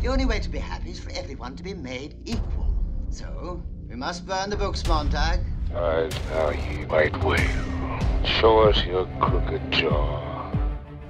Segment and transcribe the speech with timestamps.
[0.00, 2.74] The only way to be happy is for everyone to be made equal.
[3.10, 5.40] So, we must burn the books, Montag.
[5.74, 10.50] Alright, now, ye white whale, show us your crooked jaw.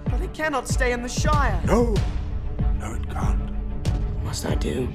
[0.06, 1.62] But it cannot stay in the Shire.
[1.64, 1.94] No.
[2.80, 3.52] No, it can't.
[4.24, 4.88] Must I do?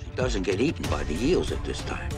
[0.00, 2.10] She doesn't get eaten by the eels at this time.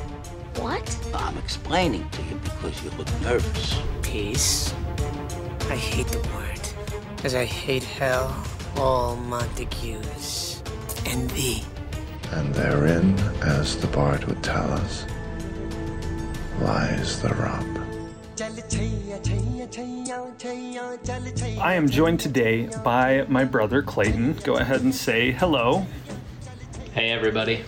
[0.60, 0.96] What?
[1.14, 3.80] I'm explaining to you because you look nervous.
[4.02, 4.72] Peace.
[5.68, 6.60] I hate the word,
[7.24, 8.40] as I hate hell,
[8.76, 10.57] all Montagues,
[11.08, 11.62] and thee.
[12.32, 15.06] And therein, as the bard would tell us,
[16.60, 17.64] lies the rub.
[21.60, 24.34] I am joined today by my brother Clayton.
[24.44, 25.86] Go ahead and say hello.
[26.92, 27.64] Hey, everybody.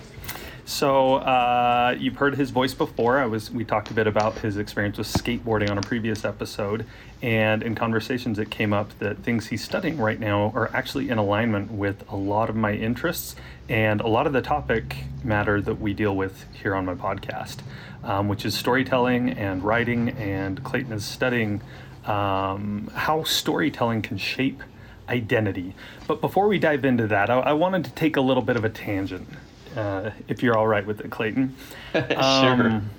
[0.70, 3.18] So uh, you've heard his voice before.
[3.18, 6.86] I was we talked a bit about his experience with skateboarding on a previous episode,
[7.20, 11.18] and in conversations it came up that things he's studying right now are actually in
[11.18, 13.34] alignment with a lot of my interests
[13.68, 17.56] and a lot of the topic matter that we deal with here on my podcast,
[18.04, 20.10] um, which is storytelling and writing.
[20.10, 21.62] And Clayton is studying
[22.06, 24.62] um, how storytelling can shape
[25.08, 25.74] identity.
[26.06, 28.64] But before we dive into that, I, I wanted to take a little bit of
[28.64, 29.26] a tangent
[29.76, 31.54] uh, if you're all right with it, Clayton.
[31.92, 32.06] sure.
[32.16, 32.90] Um,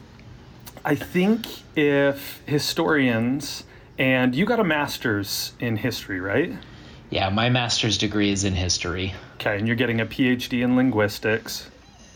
[0.84, 3.64] I think if historians,
[3.98, 6.54] and you got a master's in history, right?
[7.10, 9.14] Yeah, my master's degree is in history.
[9.36, 11.70] Okay, and you're getting a PhD in linguistics.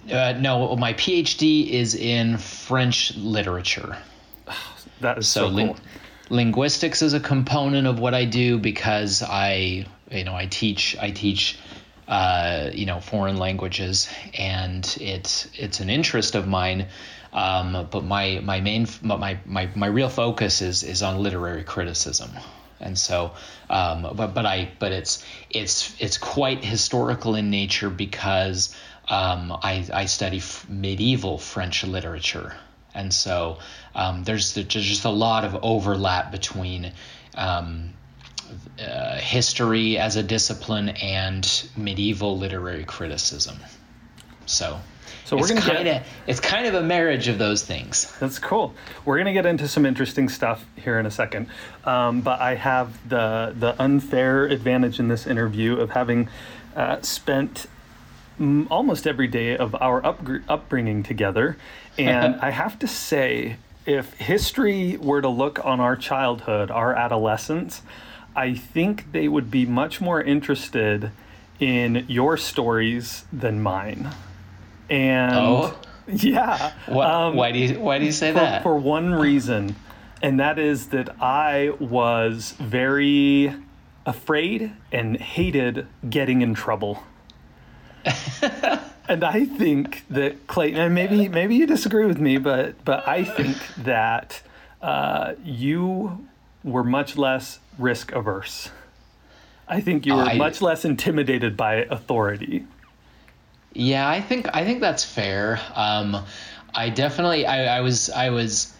[0.09, 3.97] Uh, no, my PhD is in French literature.
[5.01, 5.77] That is so, So, cool.
[6.29, 11.11] linguistics is a component of what I do because I, you know, I teach, I
[11.11, 11.57] teach,
[12.07, 16.87] uh, you know, foreign languages, and it's it's an interest of mine.
[17.33, 22.29] Um, but my my main my, my my real focus is is on literary criticism,
[22.79, 23.31] and so,
[23.69, 28.75] um, but but I but it's it's it's quite historical in nature because
[29.09, 32.55] um, I I study f- medieval French literature,
[32.93, 33.57] and so
[33.95, 36.93] um, there's, there's just a lot of overlap between
[37.35, 37.93] um,
[38.79, 43.57] uh, history as a discipline and medieval literary criticism.
[44.45, 44.79] So,
[45.25, 48.13] So we're it's gonna kind of it's kind of a marriage of those things.
[48.19, 48.73] That's cool.
[49.05, 51.47] We're gonna get into some interesting stuff here in a second,
[51.83, 56.29] um, but I have the the unfair advantage in this interview of having
[56.75, 57.67] uh, spent
[58.69, 61.57] almost every day of our upgr upbringing together,
[61.97, 67.81] and I have to say, if history were to look on our childhood, our adolescence,
[68.35, 71.11] I think they would be much more interested
[71.59, 74.09] in your stories than mine.
[74.89, 75.75] And Oh?
[76.07, 78.61] yeah, What, um, why do you why do you say for, that?
[78.63, 79.75] for one reason,
[80.21, 83.53] and that is that I was very
[84.05, 87.01] afraid and hated getting in trouble.
[89.07, 93.23] and I think that Clayton, and maybe maybe you disagree with me, but but I
[93.23, 94.41] think that
[94.81, 96.27] uh, you
[96.63, 98.69] were much less risk averse.
[99.67, 102.65] I think you were I- much less intimidated by authority.
[103.73, 105.59] Yeah, I think I think that's fair.
[105.73, 106.23] Um,
[106.73, 108.73] I definitely I, I was I was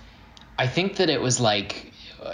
[0.57, 1.91] I think that it was like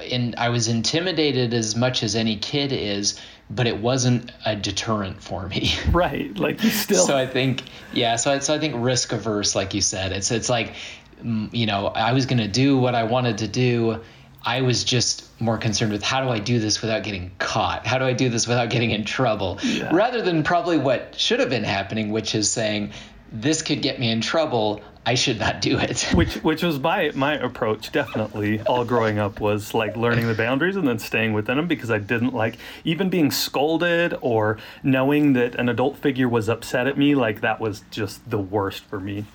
[0.08, 3.20] in I was intimidated as much as any kid is,
[3.50, 5.72] but it wasn't a deterrent for me.
[5.92, 7.06] Right, like you still.
[7.06, 7.64] so I think
[7.94, 10.76] yeah, so I, so I think risk averse, like you said, it's it's like
[11.24, 14.02] mm, you know I was gonna do what I wanted to do.
[14.46, 17.86] I was just more concerned with how do I do this without getting caught?
[17.86, 19.60] How do I do this without getting in trouble?
[19.92, 22.92] Rather than probably what should have been happening, which is saying
[23.32, 24.82] this could get me in trouble.
[25.06, 26.02] I should not do it.
[26.14, 30.76] which which was my my approach definitely all growing up was like learning the boundaries
[30.76, 35.56] and then staying within them because I didn't like even being scolded or knowing that
[35.56, 39.26] an adult figure was upset at me like that was just the worst for me.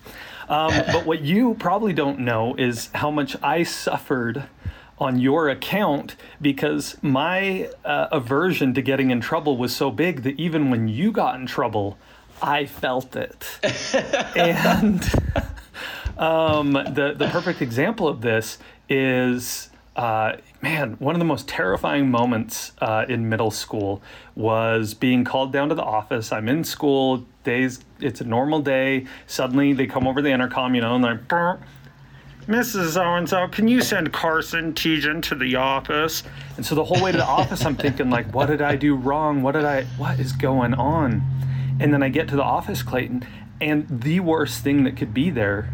[0.49, 4.45] Um, but what you probably don't know is how much I suffered
[4.99, 10.39] on your account because my uh, aversion to getting in trouble was so big that
[10.39, 11.99] even when you got in trouble,
[12.41, 13.59] I felt it.
[14.37, 15.03] and
[16.19, 18.59] um, the the perfect example of this
[18.89, 24.03] is uh, man, one of the most terrifying moments uh, in middle school
[24.35, 26.33] was being called down to the office.
[26.33, 29.07] I'm in school, days, it's a normal day.
[29.27, 31.61] Suddenly they come over the intercom, you know, and they're, "Grr,
[32.49, 32.93] Mrs.
[32.95, 36.23] So and so, can you send Carson Tejan to the office?
[36.57, 38.95] And so the whole way to the office, I'm thinking, like, what did I do
[38.95, 39.43] wrong?
[39.43, 41.23] What did I, what is going on?
[41.81, 43.27] And then I get to the office, Clayton,
[43.61, 45.73] and the worst thing that could be there,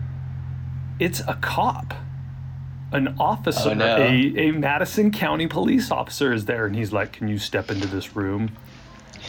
[0.99, 1.95] it's a cop
[2.93, 3.97] an officer, Oh, no.
[3.97, 7.87] a, a Madison County police officer is there, and he's like, Can you step into
[7.87, 8.51] this room?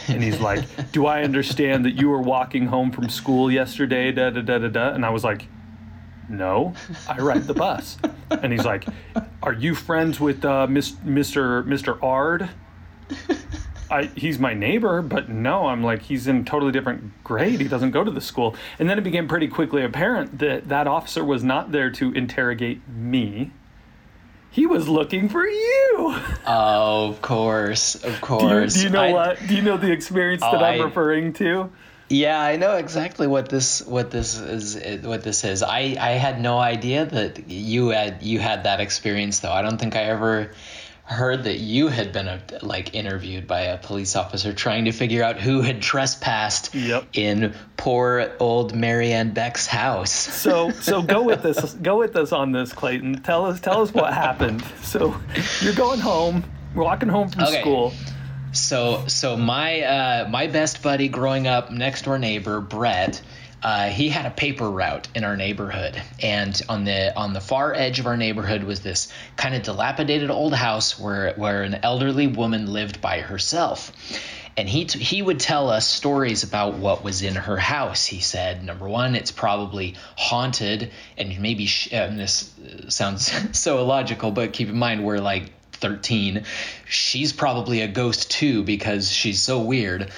[0.08, 4.30] and he's like, "Do I understand that you were walking home from school yesterday?" Da
[4.30, 4.88] da da da da.
[4.92, 5.46] And I was like,
[6.28, 6.74] "No,
[7.08, 7.98] I ride the bus."
[8.30, 8.84] And he's like,
[9.42, 11.64] "Are you friends with uh, Miss, Mr.
[11.64, 12.02] Mr.
[12.02, 12.48] Ard?"
[13.90, 17.60] I, he's my neighbor, but no, I'm like, he's in totally different grade.
[17.60, 18.56] He doesn't go to the school.
[18.78, 22.80] And then it became pretty quickly apparent that that officer was not there to interrogate
[22.88, 23.50] me.
[24.50, 26.16] He was looking for you.
[26.46, 28.74] Oh, of course, of Do you, course.
[28.74, 29.46] do you know I- what?
[29.46, 31.70] Do you know the experience that Oh, I'm referring to?
[32.14, 35.62] Yeah, I know exactly what this what this is what this is.
[35.62, 39.52] I I had no idea that you had you had that experience though.
[39.52, 40.52] I don't think I ever
[41.06, 45.22] heard that you had been uh like interviewed by a police officer trying to figure
[45.22, 47.04] out who had trespassed Yep.
[47.12, 50.12] in poor old Marianne Beck's house.
[50.12, 53.22] So so go with this go with us on this, Clayton.
[53.22, 54.64] Tell us tell us what happened.
[54.82, 55.20] So
[55.60, 56.44] you're going home,
[56.74, 57.60] we're walking home from Okay.
[57.60, 57.92] school.
[58.54, 63.20] So so my uh, my best buddy growing up, next door neighbor Brett,
[63.64, 67.74] uh, he had a paper route in our neighborhood, and on the on the far
[67.74, 72.28] edge of our neighborhood was this kind of dilapidated old house where where an elderly
[72.28, 73.90] woman lived by herself.
[74.56, 78.06] And he t- he would tell us stories about what was in her house.
[78.06, 83.80] He said, number one, it's probably haunted, and maybe sh- and this uh, sounds so
[83.80, 86.44] illogical, but keep in mind we're like 13.
[86.88, 90.10] She's probably a ghost too because she's so weird.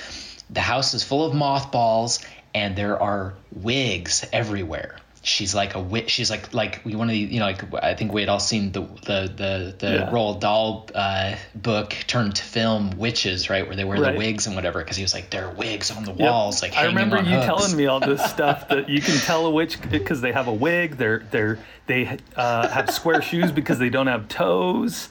[0.50, 2.24] The house is full of mothballs
[2.54, 4.96] and there are wigs everywhere.
[5.22, 6.10] She's like a witch.
[6.10, 8.38] She's like like we one of the you know like I think we had all
[8.38, 10.10] seen the the the the Yeah.
[10.12, 14.12] Roald Dahl uh, book turned to film Witches right where they wear Right.
[14.12, 16.20] the wigs and whatever because he was like there are wigs on the Yep.
[16.20, 17.44] walls like I remember you hooks.
[17.44, 20.52] telling me all this stuff that you can tell a witch because they have a
[20.54, 20.96] wig.
[20.96, 21.58] They're they're
[21.88, 25.08] they uh, have square shoes because they don't have toes.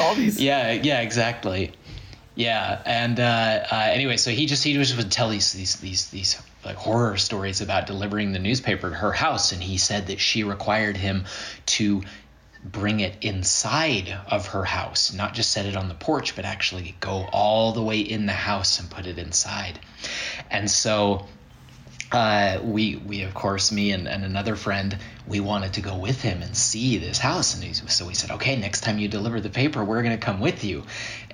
[0.00, 0.40] All these.
[0.40, 1.72] Yeah, yeah, exactly.
[2.36, 6.10] Yeah, and uh, uh, anyway, so he just he just would tell these these these
[6.10, 10.18] these like horror stories about delivering the newspaper to her house, and he said that
[10.18, 11.26] she required him
[11.66, 12.02] to
[12.64, 16.96] bring it inside of her house, not just set it on the porch, but actually
[16.98, 19.78] go all the way in the house and put it inside.
[20.50, 21.26] And so
[22.14, 24.96] uh, we we of course me and, and another friend
[25.26, 27.60] we wanted to go with him and see this house.
[27.60, 30.38] And so we said okay next time you deliver the paper we're going to come
[30.38, 30.84] with you.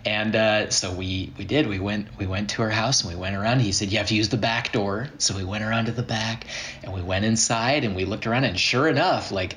[0.07, 1.69] And uh, so we we did.
[1.69, 3.61] We went we went to her house and we went around.
[3.61, 5.11] He said you have to use the back door.
[5.19, 6.47] So we went around to the back
[6.83, 9.57] and we went inside and we looked around and sure enough like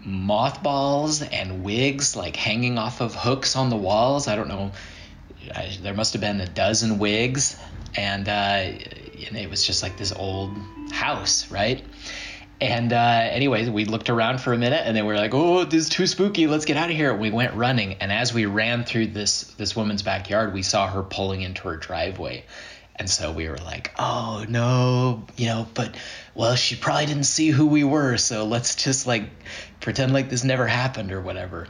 [0.00, 4.28] mothballs and wigs like hanging off of hooks on the walls.
[4.28, 4.72] I don't know
[5.54, 7.56] I, there must have been a dozen wigs,
[7.96, 10.56] and, uh, and it was just like this old
[10.92, 11.82] house, right?
[12.60, 15.62] And uh, anyways, we looked around for a minute, and then we were like, "Oh,
[15.62, 16.48] this is too spooky.
[16.48, 19.76] Let's get out of here." We went running, and as we ran through this this
[19.76, 22.44] woman's backyard, we saw her pulling into her driveway,
[22.96, 25.94] and so we were like, "Oh no, you know." But
[26.34, 29.30] well, she probably didn't see who we were, so let's just like
[29.78, 31.68] pretend like this never happened or whatever.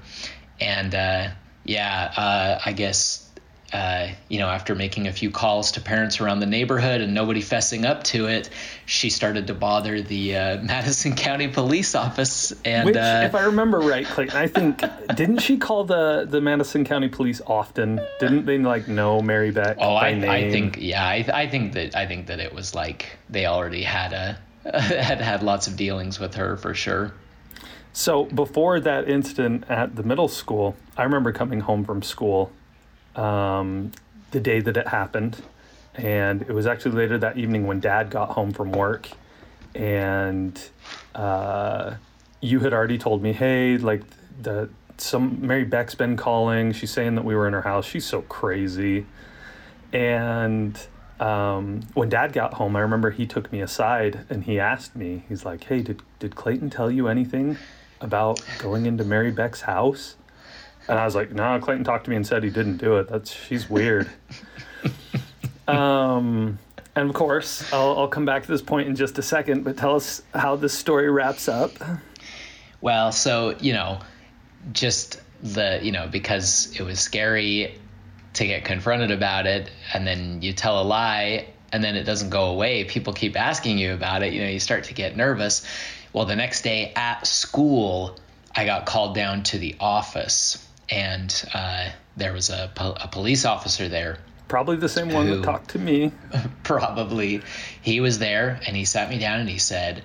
[0.59, 1.29] And uh,
[1.65, 3.28] yeah, uh, I guess
[3.73, 7.43] uh, you know, after making a few calls to parents around the neighborhood and nobody
[7.43, 8.49] fessing up to it,
[8.87, 12.55] she started to bother the uh, Madison County Police Office.
[12.65, 14.83] And Which, uh, if I remember right, Clayton, I think
[15.15, 18.01] didn't she call the the Madison County Police often?
[18.21, 20.09] Didn't they like know Mary Beck oh, I?
[20.09, 23.83] I think yeah, I, I think that I think that it was like they already
[23.83, 24.39] had a
[24.79, 27.13] had had lots of dealings with her for sure.
[27.93, 32.53] So before that incident at the middle school, I remember coming home from school
[33.19, 33.91] um,
[34.31, 35.43] the day that it happened,
[35.95, 39.09] and it was actually later that evening when Dad got home from work,
[39.75, 40.59] and
[41.15, 41.95] uh,
[42.41, 44.03] you had already told me, hey, like
[44.41, 46.73] the some Mary Beck's been calling.
[46.73, 47.85] She's saying that we were in her house.
[47.85, 49.07] She's so crazy,
[49.93, 50.79] and.
[51.21, 55.25] Um, when dad got home, I remember he took me aside and he asked me,
[55.29, 57.57] he's like, Hey, did, did Clayton tell you anything
[58.01, 60.15] about going into Mary Beck's house?
[60.89, 63.09] And I was like, no, Clayton talked to me and said he didn't do it.
[63.09, 64.09] That's she's weird.
[65.69, 66.59] um,
[66.97, 69.77] and of course, I'll, I'll come back to this point in just a second, but
[69.77, 71.73] tell us how this story wraps up.
[72.81, 74.01] Well, so, you know,
[74.73, 77.79] just the, you know, because it was scary
[78.35, 82.31] to get confronted about it and then you tell a lie and then it doesn't
[82.31, 85.67] go away, people keep asking you about it, you know, you start to get nervous.
[86.15, 88.17] Well, the next day at school,
[88.57, 93.45] I got called down to the office and uh, there was a, po- a police
[93.45, 94.19] officer there
[94.49, 95.37] Probably the same one Who?
[95.37, 96.11] that talked to me.
[96.63, 97.43] probably
[97.83, 100.03] he was there and he sat me down and he said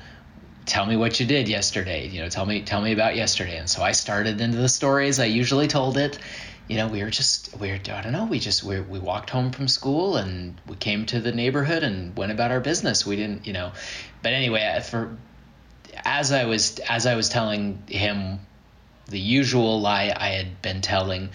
[0.66, 3.70] tell me what you did yesterday you know tell me tell me about yesterday and
[3.70, 6.18] so i started into the story as i usually told it
[6.68, 9.30] you know, we were just we were I don't know, we just we we walked
[9.30, 13.06] home from school and we came to the neighborhood and went about our business.
[13.06, 13.74] We didn't, you know,
[14.22, 15.18] but anyway, for
[16.06, 18.40] as I was as I was telling him
[19.08, 21.30] the usual lie I had been telling,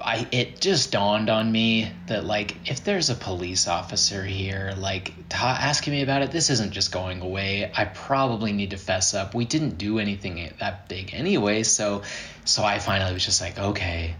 [0.00, 5.12] I it just dawned on me that like if there's a police officer here like
[5.28, 7.70] ta- asking me about it, this isn't just going away.
[7.74, 9.34] I probably need to fess up.
[9.34, 12.02] We didn't do anything that big anyway, so
[12.44, 14.16] so I finally was just like, okay.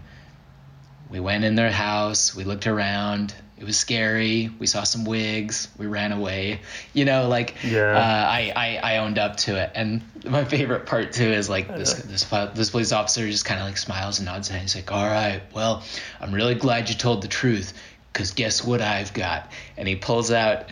[1.09, 2.35] We went in their house.
[2.35, 3.35] We looked around.
[3.63, 4.51] It was scary.
[4.59, 5.69] We saw some wigs.
[5.77, 6.59] We ran away.
[6.91, 7.93] You know, like Yeah.
[7.97, 9.71] uh, I, I I owned up to it.
[9.73, 13.65] And my favorite part too is like this this this police officer just kind of
[13.65, 15.81] like smiles and nods and he's like, "All right, well,
[16.19, 17.71] I'm really glad you told the truth,
[18.11, 20.65] cause guess what I've got?" And he pulls out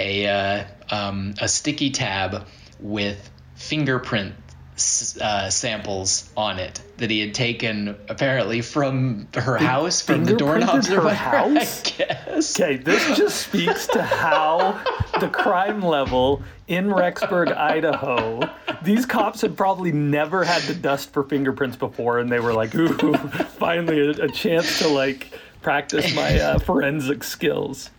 [0.00, 2.48] a uh, um, a sticky tab
[2.80, 4.34] with fingerprint
[5.20, 10.90] uh, samples on it that he had taken apparently from her house from the doorknobs
[10.90, 11.86] or her house?
[11.86, 12.60] I guess.
[12.60, 14.82] Okay, this just speaks to how
[15.20, 18.40] the crime level in Rexburg, Idaho.
[18.82, 22.74] These cops had probably never had to dust for fingerprints before, and they were like,
[22.74, 23.14] "Ooh,
[23.58, 27.90] finally a, a chance to like practice my uh, forensic skills."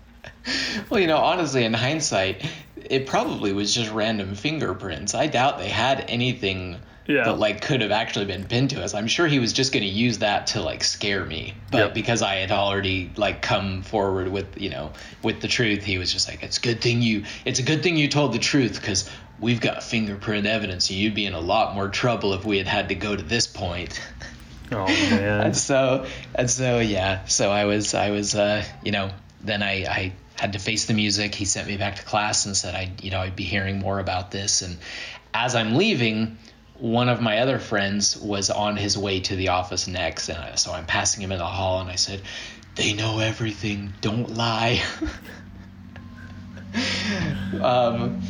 [0.89, 5.15] Well, you know, honestly, in hindsight, it probably was just random fingerprints.
[5.15, 7.23] I doubt they had anything Yeah.
[7.25, 8.93] that like could have actually been pinned to us.
[8.93, 11.53] I'm sure he was just going to use that to like scare me.
[11.71, 11.93] But Yep.
[11.95, 14.91] because I had already like come forward with you know
[15.23, 17.23] with the truth, he was just like, "It's a good thing you.
[17.45, 20.89] It's a good thing you told the truth because." We've got fingerprint evidence.
[20.89, 23.47] You'd be in a lot more trouble if we had had to go to this
[23.47, 23.99] point.
[24.71, 29.11] Oh man, and so and so yeah so i was i was uh you know
[29.41, 32.55] then i i had to face the music he sent me back to class and
[32.55, 34.77] said i you know i'd be hearing more about this and
[35.33, 36.37] as i'm leaving
[36.77, 40.55] one of my other friends was on his way to the office next and I,
[40.55, 42.21] so i'm passing him in the hall and i said
[42.75, 44.81] they know everything don't lie
[47.61, 48.21] um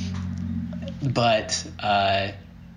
[1.02, 2.30] but uh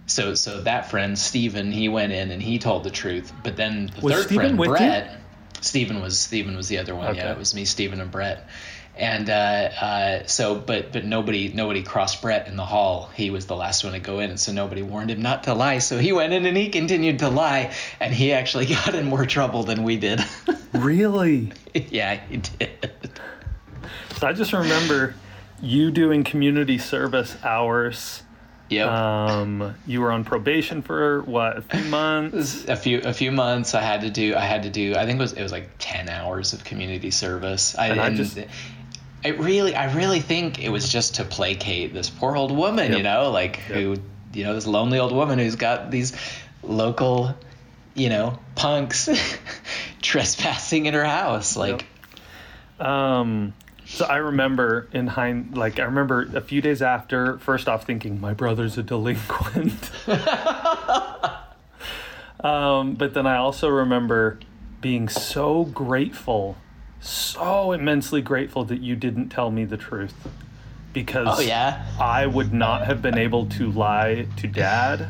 [0.09, 3.33] so so that friend Steven, he went in and he told the truth.
[3.45, 4.77] But then the Was third Steven friend with you?
[4.77, 5.21] Brett,
[5.61, 7.09] Steven was Steven was the other one.
[7.09, 7.19] Okay.
[7.19, 8.49] Yeah, it was me, Steven, and Brett.
[8.99, 13.09] And uh, uh, so, but but nobody nobody crossed Brett in the hall.
[13.15, 15.55] He was the last one to go in, and so nobody warned him not to
[15.55, 15.79] lie.
[15.79, 19.25] So he went in and he continued to lie, and he actually got in more
[19.25, 20.21] trouble than we did.
[20.75, 21.53] really?
[21.75, 22.91] yeah, he did.
[24.17, 25.15] So I just remember
[25.63, 28.23] you doing community service hours.
[28.71, 28.87] Yep.
[28.89, 32.65] Um, you were on probation for what a few months.
[32.67, 35.19] a few a few months I had to do I had to do I think
[35.19, 38.39] it was it was like 10 hours of community service I, And I and just-
[39.25, 42.97] it really I really think it was just to placate this poor old woman Yep.
[42.99, 43.97] you know like who
[44.33, 46.13] you know this lonely old woman who's got these
[46.63, 47.35] local
[47.95, 49.09] you know punks
[50.03, 51.85] trespassing in her house like
[52.79, 53.55] Um,
[53.87, 58.21] so I remember in hind, like I remember a few days after, first off thinking
[58.21, 59.91] my brother's a delinquent.
[62.41, 64.39] um, but then I also remember
[64.81, 66.57] being so grateful,
[67.01, 70.15] so immensely grateful that you didn't tell me the truth,
[70.93, 75.09] because oh yeah I would not have been able to lie to dad.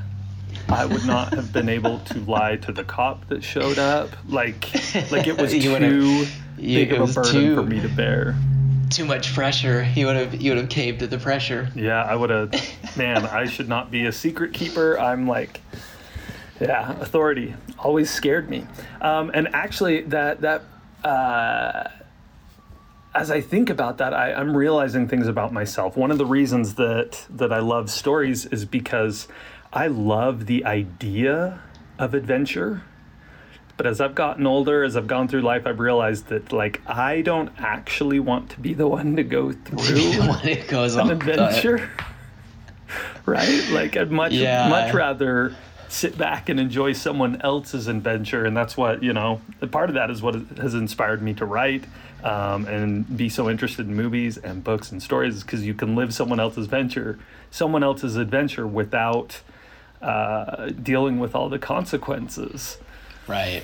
[0.68, 4.10] I would not have been able to lie to the cop that showed up.
[4.28, 4.68] Like,
[5.10, 6.26] like it was too you-
[6.56, 8.34] big of a burden too- for me to bear.
[8.90, 12.14] too much pressure you would have you would have caved to the pressure Yeah, I
[12.16, 12.52] would have.
[12.96, 14.98] Man, I should not be a secret keeper.
[14.98, 15.60] I'm like,
[16.60, 18.66] yeah, authority always scared me.
[19.00, 20.62] Um, and actually, that that
[21.04, 21.84] uh,
[23.14, 25.96] as I think about that, I, I'm realizing things about myself.
[25.96, 29.28] One of the reasons that that I love stories is because
[29.72, 31.60] I love the idea
[31.98, 32.82] of adventure.
[33.76, 37.22] But as I've gotten older, as I've gone through life, I've realized that like I
[37.22, 41.88] don't actually want to be the one to go through when it goes an adventure.
[43.26, 43.68] right?
[43.70, 44.68] Like I'd much Yeah.
[44.68, 45.54] much rather
[45.88, 49.40] sit back and enjoy someone else's adventure, and that's what you know.
[49.70, 51.84] Part of that is what has inspired me to write
[52.22, 55.94] um, and be so interested in movies and books and stories, is because you can
[55.96, 57.18] live someone else's adventure,
[57.50, 59.40] someone else's adventure without
[60.02, 62.78] uh, dealing with all the consequences.
[63.26, 63.62] right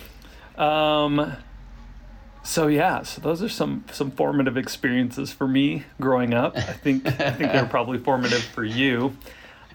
[0.57, 1.37] Um,
[2.45, 6.57] so yeah, so those are some some formative experiences for me growing up.
[6.57, 9.17] I think I think they're probably formative for you.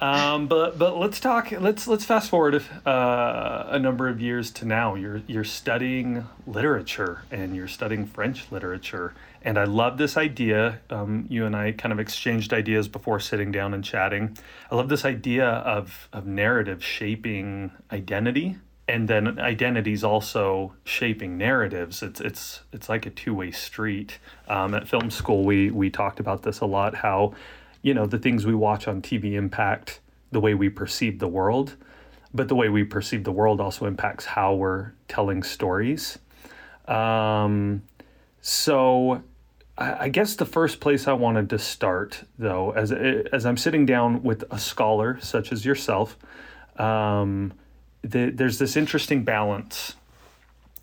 [0.01, 1.51] Um, but but let's talk.
[1.51, 4.95] Let's let's fast forward uh, a number of years to now.
[4.95, 9.13] You're you're studying literature and you're studying French literature.
[9.41, 10.79] And I love this idea.
[10.89, 14.37] Um, you and I kind of exchanged ideas before sitting down and chatting.
[14.71, 18.57] I love this idea of of narrative shaping identity
[18.89, 22.01] and then identities also shaping narratives.
[22.01, 24.17] It's it's it's like a two way street.
[24.47, 26.95] Um, at film school, we we talked about this a lot.
[26.95, 27.35] How
[27.81, 29.99] you know the things we watch on TV impact
[30.31, 31.75] the way we perceive the world,
[32.33, 36.19] but the way we perceive the world also impacts how we're telling stories.
[36.87, 37.83] Um,
[38.41, 39.23] so
[39.77, 44.23] I, guess the first place I wanted to start, though, as as I'm sitting down
[44.23, 46.17] with a scholar such as yourself.
[46.77, 47.53] Um,
[48.01, 49.95] the, there's this interesting balance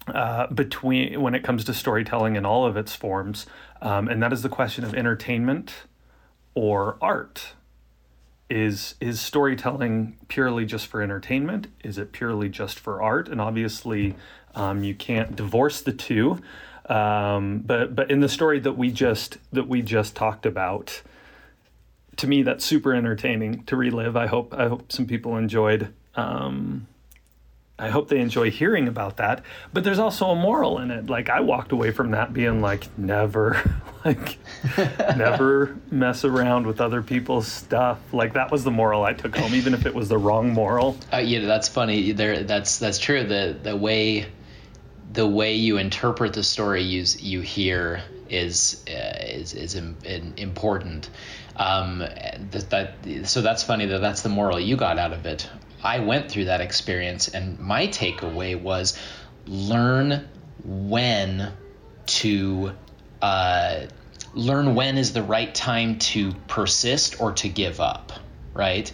[0.09, 3.47] uh, between when it comes to storytelling in all of its forms,
[3.83, 5.73] um, and that is the question of entertainment
[6.57, 7.53] or art.
[8.49, 11.69] Is is storytelling purely just for entertainment?
[11.85, 13.29] Is it purely just for art?
[13.29, 14.17] And obviously,
[14.55, 16.41] um, you can't divorce the two.
[16.89, 21.03] Um, but but in the story that we just that we just talked about,
[22.17, 24.17] to me that's super entertaining to relive.
[24.17, 26.87] I hope I hope some people enjoyed um,
[27.79, 29.45] I hope they enjoy hearing about that.
[29.73, 31.11] But there's also a moral in it.
[31.11, 33.61] Like I walked away from that being like, never,
[34.05, 34.39] like,
[35.17, 37.99] never mess around with other people's stuff.
[38.13, 40.97] Like that was the moral I took home, even if it was the wrong moral.
[41.13, 42.13] Uh, yeah, that's funny.
[42.13, 43.25] There, that's that's true.
[43.25, 44.27] The the way
[45.13, 50.35] the way you interpret the story you you hear is uh, is is in, in
[50.37, 51.11] important.
[51.57, 55.49] Um, that, that so that's funny that that's the moral you got out of it.
[55.83, 58.99] I went through that experience, and my takeaway was
[59.47, 60.29] learn
[60.65, 61.53] when
[62.07, 62.73] to
[63.23, 63.87] uh,
[64.35, 68.13] learn when is the right time to persist or to give up.
[68.55, 68.91] Right.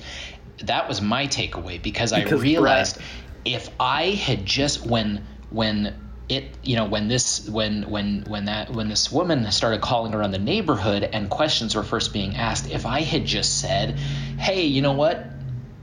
[0.64, 3.06] That was my takeaway because, because I realized Brad.
[3.44, 5.94] if I had just when when
[6.28, 10.30] it you know when this when when when that when this woman started calling around
[10.30, 13.98] the neighborhood and questions were first being asked if i had just said
[14.38, 15.26] hey you know what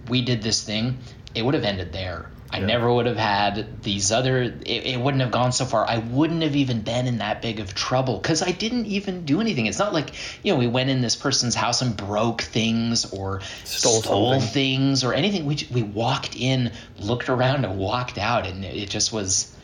[0.10, 1.00] we did this thing,
[1.36, 2.30] it would have ended there.
[2.52, 2.66] I yeah.
[2.66, 4.42] never would have had these other.
[4.42, 5.86] It, it, wouldn't have gone so far.
[5.88, 9.40] I wouldn't have even been in that big of trouble because I didn't even do
[9.40, 9.68] anything.
[9.68, 10.14] It's not like
[10.44, 15.04] you know we went in this person's house and broke things or stole, stole things
[15.04, 15.46] or anything.
[15.46, 19.56] We we walked in, looked around, and walked out, and it just was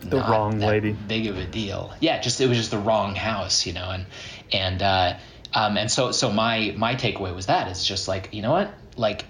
[0.00, 0.92] the wrong lady.
[0.92, 1.92] Big of a deal.
[1.98, 4.06] Yeah, just it was just the wrong house, you know, and
[4.52, 5.16] and uh,
[5.54, 8.72] um, and so so my my takeaway was that it's just like you know what
[8.96, 9.24] like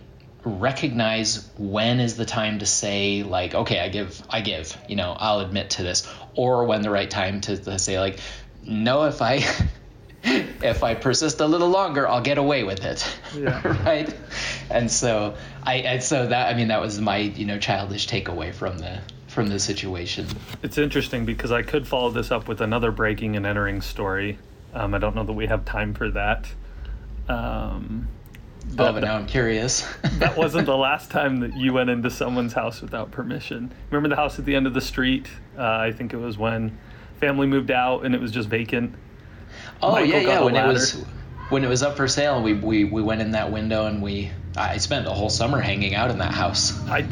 [0.49, 5.15] recognize when is the time to say like okay i give i give you know
[5.19, 8.19] i'll admit to this or when the right time to, to say like
[8.63, 9.37] no if i
[10.23, 13.67] if i persist a little longer i'll get away with it yeah.
[13.85, 14.15] right?
[14.71, 18.53] And so i and so that i mean that was my you know childish takeaway
[18.53, 20.27] from the from the situation.
[20.63, 24.39] It's interesting because i could follow this up with another breaking and entering story.
[24.75, 26.49] Um, i don't know that we have time for that.
[27.29, 28.09] Um,
[28.73, 29.87] oh, but now I'm curious.
[30.19, 33.73] that wasn't the last time that you went into someone's house without permission.
[33.91, 35.29] Remember the house at the end of the street?
[35.57, 36.79] Uh, I think it was when
[37.19, 38.95] family moved out and it was just vacant.
[39.83, 40.41] Oh Michael yeah, yeah.
[40.41, 40.71] When ladder.
[40.71, 41.05] it was
[41.51, 44.31] when it was up for sale, we, we we went in that window and we
[44.57, 46.79] I spent a whole summer hanging out in that house.
[46.89, 47.05] I.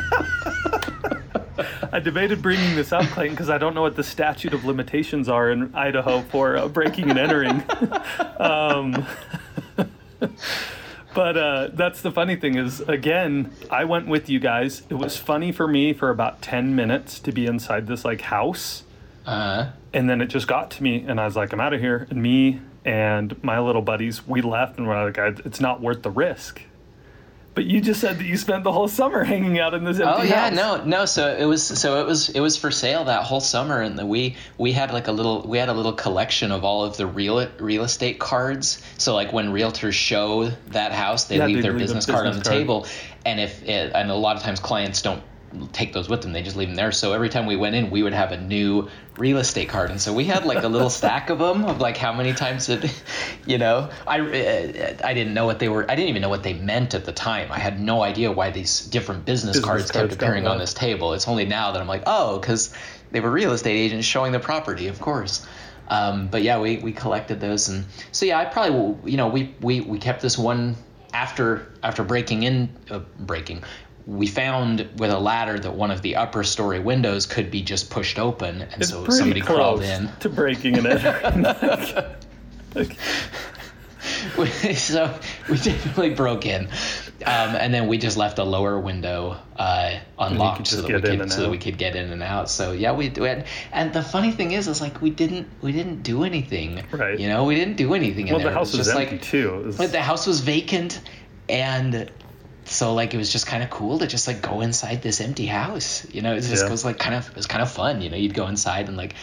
[1.92, 5.30] I debated bringing this up, Clayton, because I don't know what the statute of limitations
[5.30, 7.62] are in Idaho for uh, breaking and entering.
[8.38, 9.06] um,
[11.14, 14.82] but uh, that's the funny thing is again i went with you guys.
[14.88, 18.82] It was funny for me for about 10 minutes to be inside this like house.
[19.26, 19.72] Uh-huh.
[19.92, 22.06] and then it just got to me and i was like i'm out of here.
[22.10, 26.10] And me and my little buddies we left and we're like it's not worth the
[26.10, 26.62] risk
[27.56, 30.12] but you just said that you spent the whole summer hanging out in this empty
[30.20, 30.54] Oh yeah, house.
[30.54, 31.04] no, no.
[31.06, 34.04] So it was, so it was, it was for sale that whole summer, and the,
[34.06, 37.06] we we had like a little, we had a little collection of all of the
[37.06, 38.80] real real estate cards.
[38.98, 42.26] So like when realtors show that house, they yeah, leave their leave business, business card
[42.28, 42.56] on the card.
[42.56, 42.86] table,
[43.24, 45.22] and if it, and a lot of times clients don't
[45.72, 46.32] take those with them.
[46.32, 46.92] They just leave them there.
[46.92, 48.88] So every time we went in, we would have a new
[49.18, 51.96] real estate card, and so we had like a little stack of them of like
[51.96, 52.90] how many times it,
[53.46, 54.18] you know, I
[55.02, 55.90] I didn't know what they were.
[55.90, 57.50] I didn't even know what they meant at the time.
[57.50, 60.74] I had no idea why these different business, business cards, cards kept appearing on this
[60.74, 61.12] table.
[61.14, 62.74] It's only now that I'm like, oh, because
[63.10, 65.46] they were real estate agents showing the property, of course.
[65.88, 69.54] Um, but yeah, we, we collected those, and so yeah, I probably you know we
[69.60, 70.76] we we kept this one
[71.12, 73.62] after after breaking in uh, breaking
[74.06, 77.90] we found with a ladder that one of the upper story windows could be just
[77.90, 82.16] pushed open, and it's so somebody crawled in to breaking it.
[84.74, 89.98] so we definitely broke in, um, and then we just left a lower window uh,
[90.18, 92.48] unlocked so that we could so that we could get in and out.
[92.50, 93.44] So yeah, we did.
[93.72, 96.84] And the funny thing is, is like we didn't we didn't do anything.
[96.92, 97.18] Right.
[97.18, 98.26] You know, we didn't do anything.
[98.26, 98.54] Well, in the there.
[98.54, 99.62] house was, was empty like, too.
[99.64, 99.78] Was...
[99.78, 101.00] The house was vacant,
[101.48, 102.10] and
[102.76, 105.46] so like it was just kind of cool to just like go inside this empty
[105.46, 106.06] house.
[106.12, 106.70] You know, it just Yeah.
[106.70, 108.02] was like kind of it was kind of fun.
[108.02, 109.14] You know, you'd go inside and like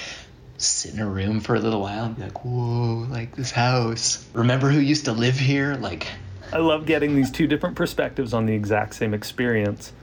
[0.57, 4.25] sit in a room for a little while and be like, whoa, like this house.
[4.33, 5.75] Remember who used to live here?
[5.75, 6.07] Like,
[6.51, 9.93] I love getting these two different perspectives on the exact same experience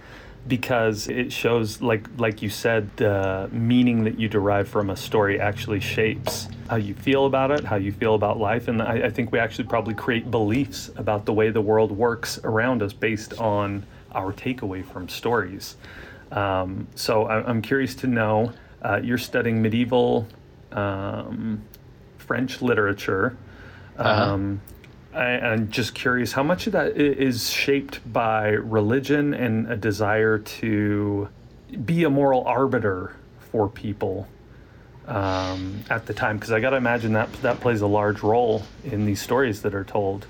[0.49, 5.39] because it shows like like you said the meaning that you derive from a story
[5.39, 8.69] actually shapes how you feel about it how you feel about life.
[8.69, 12.39] And I, I think we actually probably create beliefs about the way the world works
[12.45, 15.77] around us based on our takeaway from stories.
[16.33, 20.27] Um, so I, i'm curious to know uh, you're studying medieval
[20.73, 21.63] um,
[22.19, 23.37] french literature.
[23.99, 24.61] Um,
[25.15, 30.39] I, I'm just curious how much of that is shaped by religion and a desire
[30.39, 31.29] to
[31.85, 33.17] be a moral arbiter
[33.51, 34.29] for people
[35.07, 38.63] um, at the time, because I got to imagine that that plays a large role
[38.85, 40.27] in these stories that are told.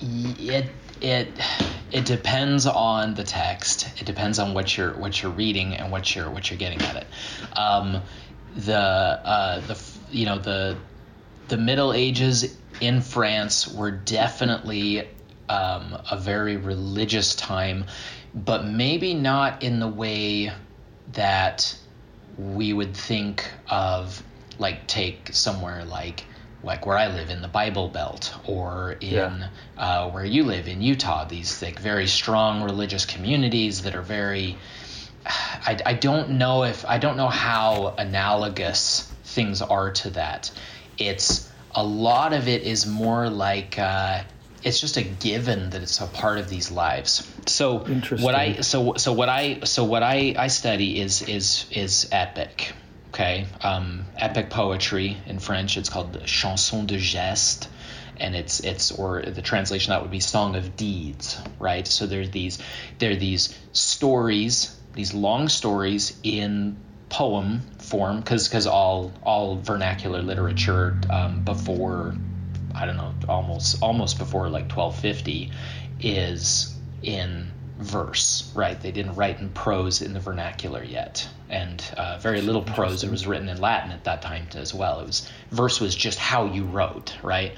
[0.00, 0.70] it
[1.02, 1.28] it
[1.90, 3.88] it depends on the text.
[4.00, 6.96] It depends on what you're what you're reading and what you're what you're getting at
[6.96, 7.58] it.
[7.58, 8.00] Um,
[8.56, 9.78] the uh, the
[10.10, 10.78] you know the
[11.48, 15.08] the Middle Ages in France were definitely
[15.48, 17.84] um, a very religious time,
[18.34, 20.52] but maybe not in the way
[21.12, 21.76] that
[22.36, 24.22] we would think of
[24.58, 26.24] like take somewhere like
[26.64, 29.48] like where I live in the Bible Belt or in Yeah.
[29.76, 31.24] uh, where you live in Utah.
[31.24, 34.56] These like very strong religious communities that are very.
[35.26, 40.50] I, I don't know if I don't know how analogous things are to that.
[40.98, 44.22] It's a lot of it is more like uh,
[44.62, 47.28] it's just a given that it's a part of these lives.
[47.46, 48.24] So Interesting.
[48.24, 52.72] what I so so what I so what I I study is is is epic.
[53.08, 55.76] Okay, um, epic poetry in French.
[55.76, 57.68] It's called chanson de geste,
[58.16, 61.86] and it's it's or the translation that would be song of deeds, right?
[61.86, 62.58] So there's these
[62.98, 66.78] there are these stories, these long stories in
[67.10, 67.60] poem
[67.92, 72.14] form, because because all all vernacular literature um, before
[72.74, 75.52] I don't know almost almost before like 1250
[76.00, 78.80] is in verse, right?
[78.80, 83.04] They didn't write in prose in the vernacular yet, and uh, very little prose.
[83.04, 85.00] It was written in Latin at that time as well.
[85.00, 87.52] It was verse was just how you wrote, right?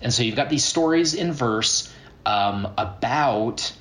[0.00, 1.92] And so you've got these stories in verse
[2.24, 3.72] um, about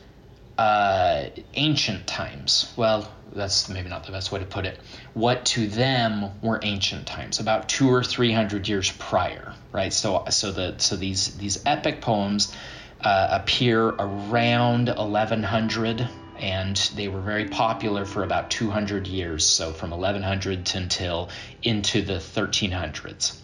[0.58, 2.72] uh, ancient times.
[2.76, 4.80] Well, that's maybe not the best way to put it.
[5.14, 9.92] What to them were ancient times, about two or three hundred years prior, right?
[9.92, 12.56] So, so the so these these epic poems
[13.02, 16.08] uh, appear around 1100,
[16.40, 19.46] and they were very popular for about 200 years.
[19.46, 21.30] So from 1100 to until
[21.62, 23.38] into the 1300s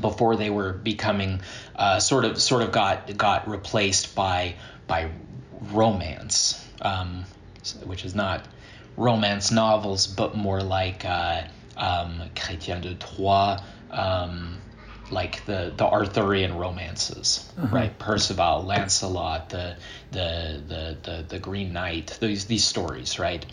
[0.00, 1.42] before they were becoming
[1.76, 4.54] uh, sort of sort of got got replaced by
[4.86, 5.10] by
[5.70, 7.24] romance, um,
[7.84, 8.46] which is not
[8.96, 11.42] romance novels, but more like uh,
[11.76, 14.58] um, Chrétien de Troyes, um,
[15.10, 17.98] like the the Arthurian romances, right?
[17.98, 19.76] Percival, Lancelot, the
[20.10, 23.44] the the the, the Green Knight, these these stories, right?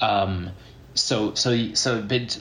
[0.00, 0.50] Um,
[0.94, 2.38] so so so but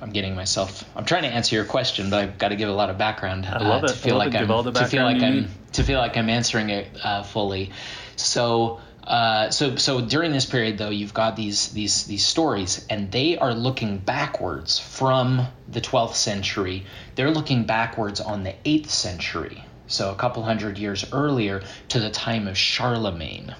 [0.00, 0.84] I'm getting myself.
[0.94, 3.46] I'm trying to answer your question, but I've got to give a lot of background.
[3.46, 3.90] I love uh, it.
[3.90, 4.34] To feel like.
[4.34, 7.22] I'm Give all the to feel like I'm to feel like I'm answering it uh,
[7.22, 7.72] fully.
[8.16, 8.80] So.
[9.06, 13.38] Uh, so so during this period though you've got these these these stories and they
[13.38, 20.10] are looking backwards from the 12th century they're looking backwards on the 8th century so
[20.10, 23.54] a couple hundred years earlier to the time of Charlemagne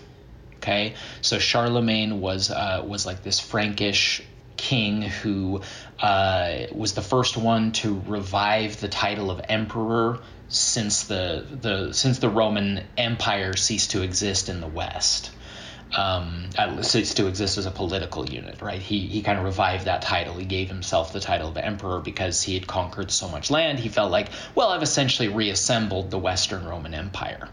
[0.67, 4.21] Okay, so Charlemagne was uh, was like this Frankish
[4.57, 5.61] king who
[6.01, 12.19] uh, was the first one to revive the title of emperor since the the since
[12.19, 15.33] the Roman Empire ceased to exist in the West.
[15.97, 16.51] Um,
[16.83, 18.83] ceased to exist as a political unit, right?
[18.83, 20.35] He he kind of revived that title.
[20.35, 23.79] He gave himself the title of emperor because he had conquered so much land.
[23.79, 27.49] He felt like, well, I've essentially reassembled the Western Roman Empire.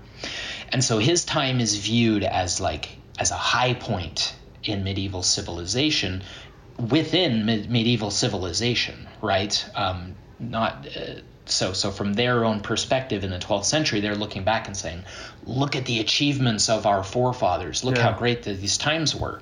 [0.69, 6.23] And so his time is viewed as like as a high point in medieval civilization
[6.89, 9.63] within me- medieval civilization, right?
[9.75, 11.21] Um, not uh,
[11.53, 15.03] so so from their own perspective in the 12th century, they're looking back and saying,
[15.45, 17.83] "Look at the achievements of our forefathers.
[17.83, 18.11] Look Yeah.
[18.11, 19.41] how great that these times were."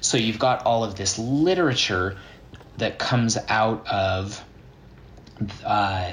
[0.00, 2.16] So you've got all of this literature
[2.78, 4.44] that comes out of
[5.64, 6.12] uh,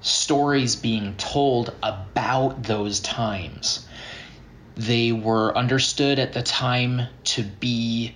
[0.00, 3.86] stories being told about those times.
[4.76, 8.14] They were understood at the time to be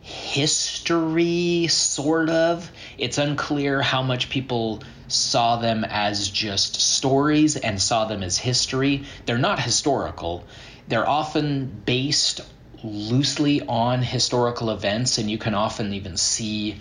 [0.00, 2.70] history, sort of.
[2.98, 9.04] It's unclear how much people saw them as just stories and saw them as history.
[9.24, 10.44] They're not historical.
[10.88, 12.40] They're often based
[12.82, 16.80] loosely on historical events, and you can often even see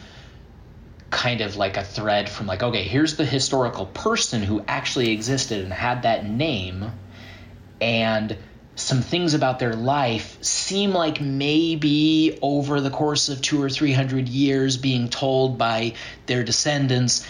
[1.10, 5.64] kind of like a thread from like okay here's the historical person who actually existed
[5.64, 6.92] and had that name
[7.80, 8.36] and
[8.76, 13.94] some things about their life seem like maybe over the course of two or three
[13.94, 15.94] hundred years being told by
[16.26, 17.26] their descendants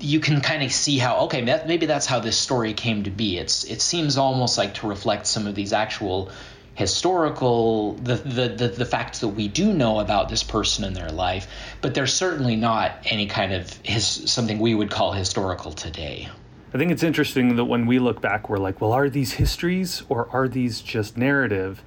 [0.00, 3.38] you can kind of see how okay maybe that's how this story came to be.
[3.38, 6.30] It's it seems almost like to reflect some of these actual
[6.74, 11.08] historical the, the the the facts that we do know about this person in their
[11.08, 11.46] life
[11.80, 16.28] but there's certainly not any kind of his something we would call historical today.
[16.74, 20.02] I think it's interesting that when we look back, we're like, well, are these histories
[20.08, 21.84] or are these just narrative?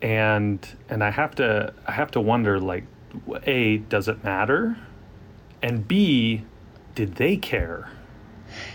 [0.00, 2.84] And and I have to I have to wonder like,
[3.44, 4.78] a does it matter,
[5.62, 6.44] and b
[6.94, 7.88] did they care?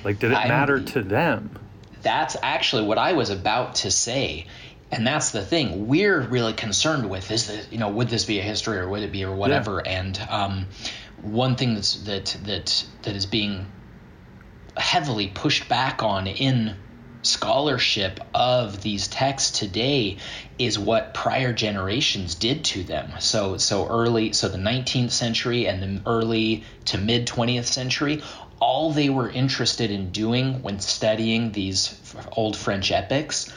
[0.03, 1.57] Like, did it I- matter to them?
[2.01, 4.45] that's actually what I was about to say.
[4.91, 8.39] And that's the thing we're really concerned with is that you know would this be
[8.39, 10.67] a history or would it be or whatever and um,
[11.21, 13.65] one thing that's that that that is being
[14.77, 16.75] heavily pushed back on in
[17.27, 20.17] scholarship of these texts today
[20.57, 23.11] is what prior generations did to them.
[23.19, 28.23] So so early so the 19th century and the early to mid 20th century
[28.59, 31.99] all they were interested in doing when studying these
[32.31, 33.53] old french epics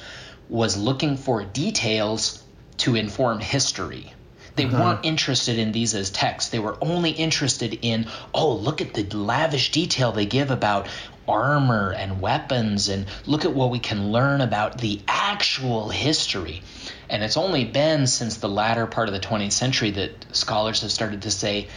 [0.49, 2.43] was looking for details
[2.77, 4.13] to inform history.
[4.57, 4.83] They uh-huh.
[4.83, 6.51] weren't interested in these as texts.
[6.51, 10.89] They were only interested in, oh, look at the lavish detail they give about
[11.31, 16.63] armor and weapons, and look at what we can learn about the actual history.
[17.09, 20.93] And it's only been since the latter part of the 20th century that scholars have
[20.93, 21.69] started to say,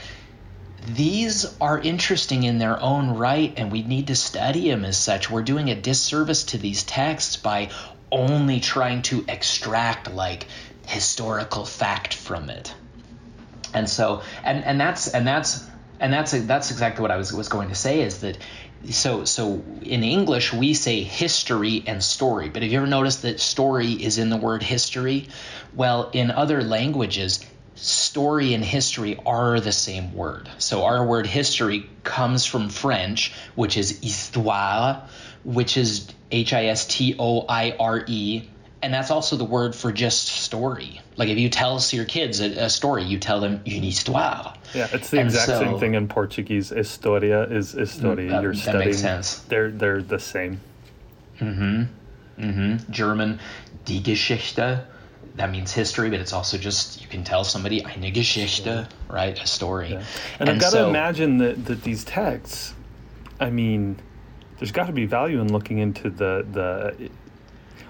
[0.86, 5.30] these are interesting in their own right, and we need to study them as such.
[5.30, 7.70] We're doing a disservice to these texts by
[8.12, 10.48] only trying to extract like
[10.86, 12.74] historical fact from it.
[13.74, 15.66] And so, and and that's and that's
[16.00, 18.38] and that's that's exactly what I was was going to say is that.
[18.90, 23.40] So, so in English we say history and story, but have you ever noticed that
[23.40, 25.30] story is in the word history?
[25.74, 27.40] Well, in other languages,
[27.76, 30.50] story and history are the same word.
[30.58, 35.08] So our word history comes from French, which is histoire,
[35.44, 38.44] which is H I S T O I R E,
[38.84, 41.02] and that's also the word for just story.
[41.18, 44.54] Like if you tell your kids a, a story, you tell them une histoire.
[44.76, 46.70] Yeah, it's the And exact so- same thing in Portuguese.
[46.70, 48.28] Historia is historia.
[48.28, 48.86] Mm, that- You're that studying.
[48.86, 49.40] makes sense.
[49.50, 50.60] They're they're the same.
[52.90, 53.40] German,
[53.86, 54.86] die Geschichte.
[55.36, 59.40] That means history, but it's also just you can tell somebody eine Geschichte, right?
[59.42, 59.98] A story.
[60.40, 62.76] And, I've got to imagine that, that these texts,
[63.40, 63.98] I mean,
[64.60, 67.10] there's got to be value in looking into the the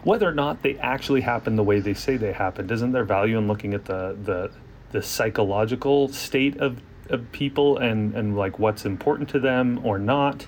[0.03, 2.71] whether or not they actually happen the way they say they happened.
[2.71, 4.51] Isn't there value in looking at the the
[4.91, 10.45] the psychological state of of people and and like what's important to them or not?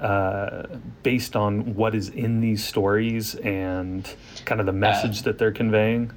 [0.00, 0.66] Uh,
[1.04, 6.10] based on what is in these stories and kind of the message that they're conveying.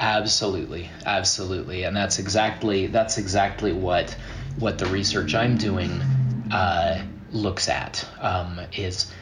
[0.00, 4.16] Absolutely, absolutely, and that's exactly that's exactly what
[4.58, 5.90] what the research I'm doing
[6.50, 9.12] uh, looks at um, is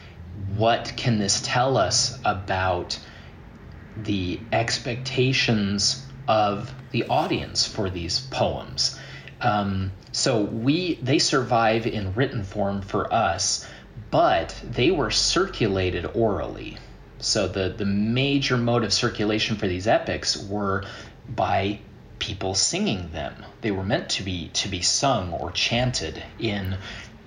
[0.56, 2.98] what can this tell us about
[3.96, 8.98] the expectations of the audience for these poems.
[9.40, 13.66] Um, so we they survive in written form for us,
[14.10, 16.78] but they were circulated orally.
[17.18, 20.84] So the the major mode of circulation for these epics were
[21.28, 21.80] by
[22.18, 23.44] people singing them.
[23.60, 26.76] They were meant to be to be sung or chanted in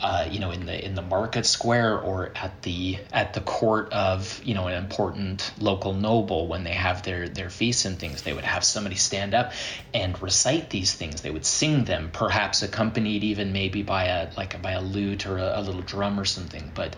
[0.02, 3.92] uh, you know in the in the market square or at the at the court
[3.92, 8.22] of you know an important local noble when they have their their feasts and things
[8.22, 9.52] they would have somebody stand up
[9.94, 11.22] and recite these things.
[11.22, 15.38] They would sing them perhaps accompanied even maybe by a like by a lute or
[15.38, 16.72] a, a little drum or something.
[16.74, 16.96] But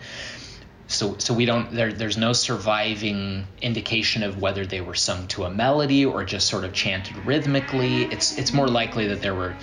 [0.86, 5.44] so so we don't there there's no surviving indication of whether they were sung to
[5.44, 8.02] a melody or just sort of chanted rhythmically.
[8.02, 9.56] It's it's more likely that there were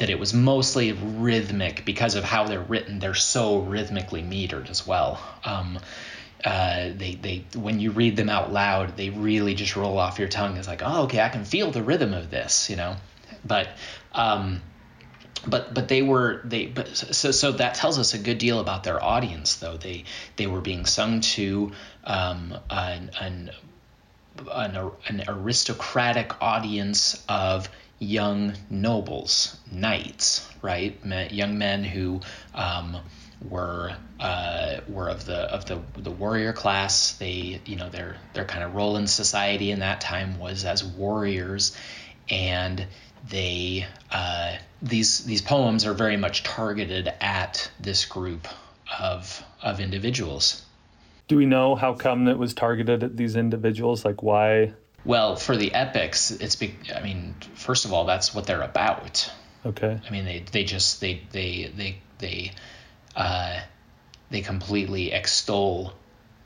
[0.00, 2.98] that it was mostly rhythmic because of how they're written.
[2.98, 5.22] They're so rhythmically metered as well.
[5.44, 5.78] Um,
[6.44, 10.28] uh, they they when you read them out loud they really just roll off your
[10.28, 10.56] tongue.
[10.56, 12.96] It's like oh okay i can feel the rhythm of this you know?
[13.44, 13.68] But
[14.12, 14.62] um,
[15.46, 18.84] but but they were they but so so that tells us a good deal about
[18.84, 19.76] their audience though.
[19.76, 20.04] They
[20.36, 21.72] they were being sung to
[22.04, 23.50] um, an, an
[24.50, 27.68] an, an aristocratic audience of
[28.00, 30.98] young nobles, knights, right?
[31.30, 32.20] Young men who
[32.54, 32.96] um,
[33.48, 37.12] were uh, were of the of the the warrior class.
[37.12, 40.82] They you know their their kind of role in society in that time was as
[40.82, 41.76] warriors,
[42.28, 42.86] and
[43.28, 48.48] they uh, these these poems are very much targeted at this group
[48.98, 50.64] of of individuals.
[51.28, 54.04] Do we know how come it was targeted at these individuals?
[54.04, 54.72] Like why?
[55.04, 59.30] Well, for the epics, it's be, I mean, first of all, that's what they're about.
[59.64, 60.00] Okay.
[60.06, 62.52] I mean, they they just they they they they
[63.16, 63.60] uh,
[64.30, 65.92] they completely extol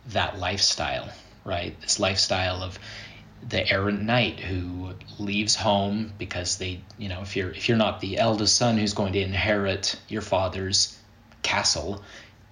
[0.09, 1.09] that lifestyle,
[1.45, 1.81] right?
[1.81, 2.79] This lifestyle of
[3.49, 8.01] the errant knight who leaves home because they, you know, if you're if you're not
[8.01, 10.99] the eldest son who's going to inherit your father's
[11.43, 12.03] castle,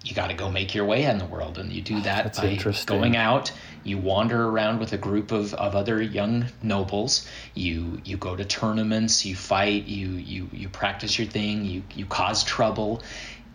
[0.05, 2.41] you got to go make your way in the world, and you do that That's
[2.41, 3.53] by going out.
[3.85, 7.29] You wander around with a group of, of other young nobles.
[7.55, 9.25] You you go to tournaments.
[9.25, 9.85] You fight.
[9.85, 11.65] You you you practice your thing.
[11.65, 13.03] You you cause trouble.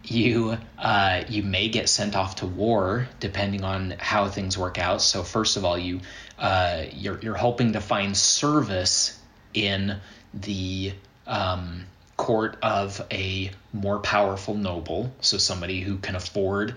[0.04, 5.02] You uh, you may get sent off to war depending on how things work out.
[5.02, 6.00] So first of all, you
[6.40, 9.20] uh, you're you're hoping to find service
[9.54, 9.98] in
[10.34, 10.94] the
[11.26, 11.86] um,
[12.18, 16.76] court of a more powerful noble, so somebody who can afford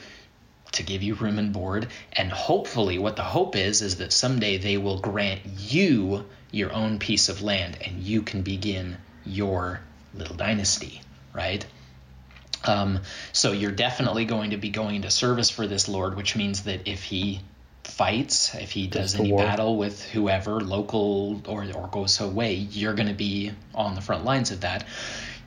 [0.72, 1.88] to give you room and board.
[2.12, 6.98] And hopefully, what the hope is, is that someday they will grant you your own
[6.98, 9.80] piece of land and you can begin your
[10.14, 11.00] little dynasty,
[11.32, 11.64] right?
[12.64, 13.00] Um,
[13.32, 16.86] so you're definitely going to be going into service for this lord, which means that
[16.86, 17.40] if he
[17.84, 19.44] fights, if he does any war.
[19.44, 24.24] battle with whoever, local or, or goes away, you're going to be on the front
[24.24, 24.84] lines of that.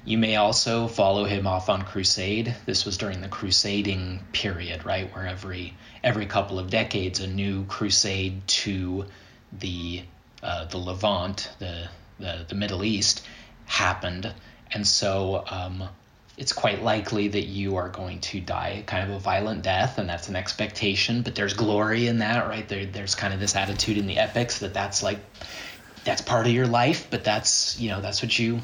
[0.05, 2.53] You may also follow him off on crusade.
[2.65, 7.63] This was during the crusading period, right, where every every couple of decades a new
[7.65, 9.05] crusade to
[9.53, 10.03] the
[10.41, 11.87] uh, the Levant, the,
[12.19, 13.25] the the Middle East,
[13.65, 14.33] happened,
[14.73, 15.87] and so um,
[16.37, 20.09] it's quite likely that you are going to die kind of a violent death, and
[20.09, 21.21] that's an expectation.
[21.21, 22.67] But there's glory in that, right?
[22.67, 25.19] There, there's kind of this attitude in the epics that that's like
[26.03, 28.59] that's part of your life, but that's you know that's what you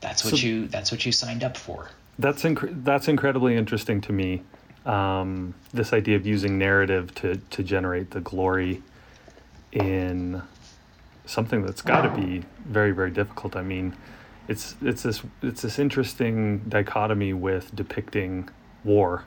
[0.00, 1.88] that's what So- you that's what you signed up for.
[2.18, 4.42] That's inc- that's incredibly interesting to me.
[4.84, 8.82] Um, this idea of using narrative to to generate the glory
[9.72, 10.42] in
[11.26, 13.56] something that's got to be very very difficult.
[13.56, 13.94] I mean,
[14.48, 18.48] it's it's this it's this interesting dichotomy with depicting
[18.84, 19.24] war.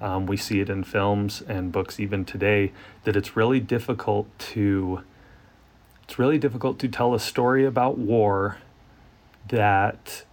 [0.00, 2.72] Um, we see it in films and books even today
[3.04, 5.00] that it's really difficult to
[6.04, 8.58] it's really difficult to tell a story about war
[9.48, 10.24] that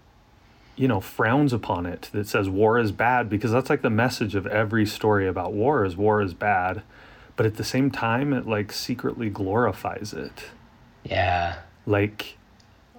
[0.76, 4.36] you know frowns upon it that says war is bad because that's like the message
[4.36, 6.82] of every story about war is war is bad
[7.38, 10.46] but at the same time it like secretly glorifies it
[11.04, 11.56] Yeah.
[11.86, 12.38] like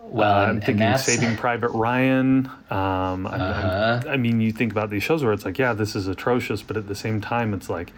[0.00, 2.46] Well, uh, I'm and thinking that's- Saving Private Ryan.
[2.70, 4.00] Um, I'm- I'm- Uh-huh.
[4.08, 6.76] I mean, you think about these shows where it's like, yeah, this is atrocious, but
[6.76, 7.92] at the same time, it's like,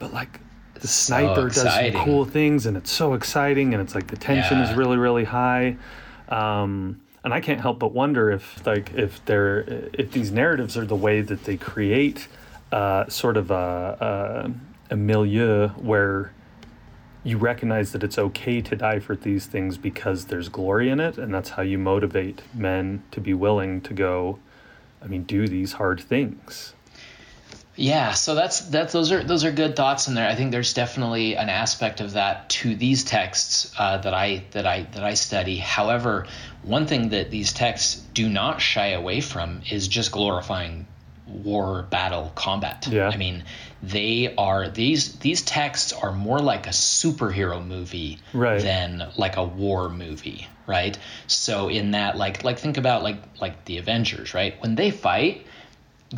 [0.00, 0.40] but like
[0.74, 4.16] the so sniper does some cool things, and it's so exciting, and it's like the
[4.16, 5.76] tension is really, really high.
[6.28, 9.60] Um, and I can't help but wonder if like if they're
[9.92, 12.28] if these narratives are the way that they create
[12.72, 14.50] uh, sort of a,
[14.90, 16.32] a a milieu where
[17.24, 21.18] you recognize that it's okay to die for these things because there's glory in it
[21.18, 24.38] and that's how you motivate men to be willing to go
[25.02, 26.74] i mean do these hard things
[27.78, 30.28] Yeah, so that's that's those are those are good thoughts in there.
[30.28, 34.66] I think there's definitely an aspect of that to these texts uh, that I that
[34.66, 35.58] I that I study.
[35.58, 36.26] However,
[36.62, 40.88] one thing that these texts do not shy away from is just glorifying
[41.28, 42.88] war, battle, combat.
[42.90, 43.10] Yeah.
[43.10, 43.44] I mean,
[43.80, 48.60] they are these these texts are more like a superhero movie Right.
[48.60, 50.98] than like a war movie, right?
[51.28, 54.60] So in that like like think about like like the Avengers, right?
[54.60, 55.46] When they fight,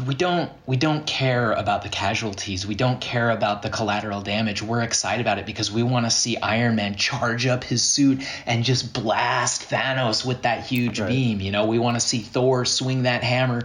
[0.06, 2.64] we don't we don't care about the casualties.
[2.64, 4.62] We don't care about the collateral damage.
[4.62, 8.22] We're excited about it because we want to see iron man charge up his suit
[8.46, 11.08] and just blast thanos with that huge Right.
[11.08, 11.66] beam you know?
[11.66, 13.62] We want to see thor swing that hammer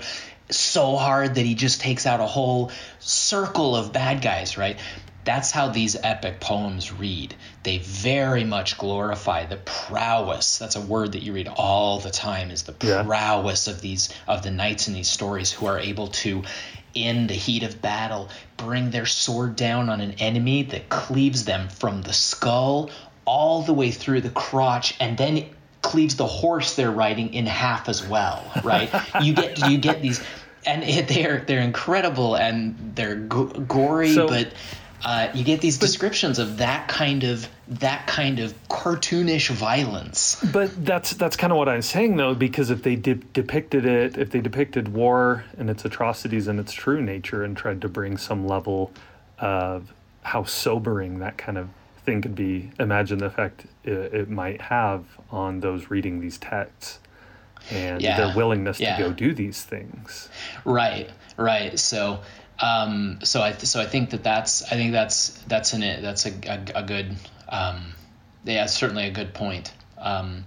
[0.49, 4.79] so hard that he just takes out a whole circle of bad guys right
[5.25, 7.35] that's how these epic poems read.
[7.63, 10.59] They very much glorify the prowess.
[10.59, 13.03] That's a word that you read all the time is the Yeah.
[13.03, 16.43] prowess of these of the knights in these stories who are able to
[16.93, 21.67] in the heat of battle bring their sword down on an enemy that cleaves them
[21.67, 22.89] from the skull
[23.25, 25.43] all the way through the crotch and then
[25.81, 28.89] cleaves the horse they're riding in half as well, right?
[29.21, 30.23] you get you get these
[30.67, 34.47] and it, they're they're incredible and they're go- gory So- but
[35.03, 40.43] uh, you get these descriptions of that kind of that kind of cartoonish violence.
[40.53, 44.17] But that's that's kind of what I'm saying though, because if they de- depicted it,
[44.17, 48.17] if they depicted war and its atrocities and its true nature, and tried to bring
[48.17, 48.91] some level
[49.39, 49.91] of
[50.23, 51.69] how sobering that kind of
[52.05, 56.99] thing could be, imagine the effect it, it might have on those reading these texts
[57.71, 58.95] and Yeah, their willingness yeah.
[58.95, 60.29] to go do these things.
[60.65, 61.77] Right, right.
[61.79, 62.19] So,
[62.59, 66.31] um, so I so I think that that's I think that's that's an that's a,
[66.47, 67.15] a, a good
[67.49, 67.93] um,
[68.43, 69.73] yeah certainly a good point.
[69.97, 70.45] Um,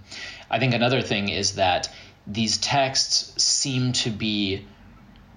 [0.49, 1.89] I think another thing is that
[2.25, 4.65] these texts seem to be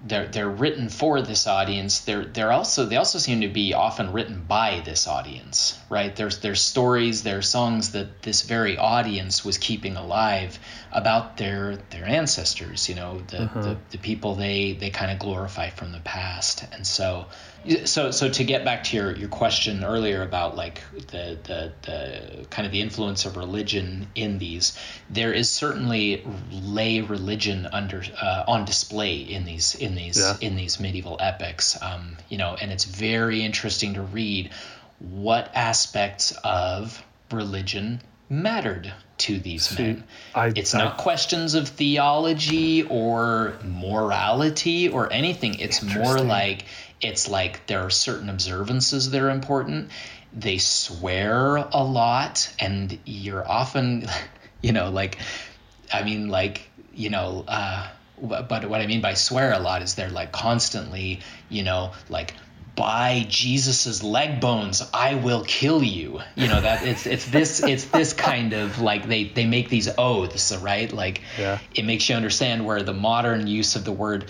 [0.05, 1.99] they're they're written for this audience.
[2.01, 6.13] They're they're also they also seem to be often written by this audience, right?
[6.15, 10.59] There's there's stories, there's songs that this very audience was keeping alive
[10.91, 15.69] about their their ancestors, you know, the the, the people they they kind of glorify
[15.69, 16.65] from the past.
[16.73, 17.27] And so
[17.85, 20.81] so so to get back to your your question earlier about like
[21.11, 24.77] the the the kind of the influence of religion in these,
[25.09, 30.35] there is certainly lay religion under uh, on display in these in these Yeah.
[30.41, 31.77] in these medieval epics.
[31.81, 34.49] Um, you know, and it's very interesting to read
[35.11, 40.03] what aspects of religion mattered to these See, men.
[40.33, 45.59] I- it's I- not questions of theology or morality or anything.
[45.59, 46.65] It's more like
[47.01, 49.89] it's like there are certain observances that are important.
[50.31, 54.07] They swear a lot, and you're often,
[54.61, 55.17] you know, like,
[55.91, 57.87] I mean, like, you know, uh,
[58.21, 62.33] but what I mean by swear a lot is they're like constantly, you know, like
[62.75, 66.21] by Jesus's leg bones, I will kill you.
[66.35, 69.89] You know that it's it's this it's this kind of like they they make these
[69.97, 70.91] oaths, right?
[70.91, 71.59] Like Yeah.
[71.75, 74.25] it makes you understand where the modern use of the word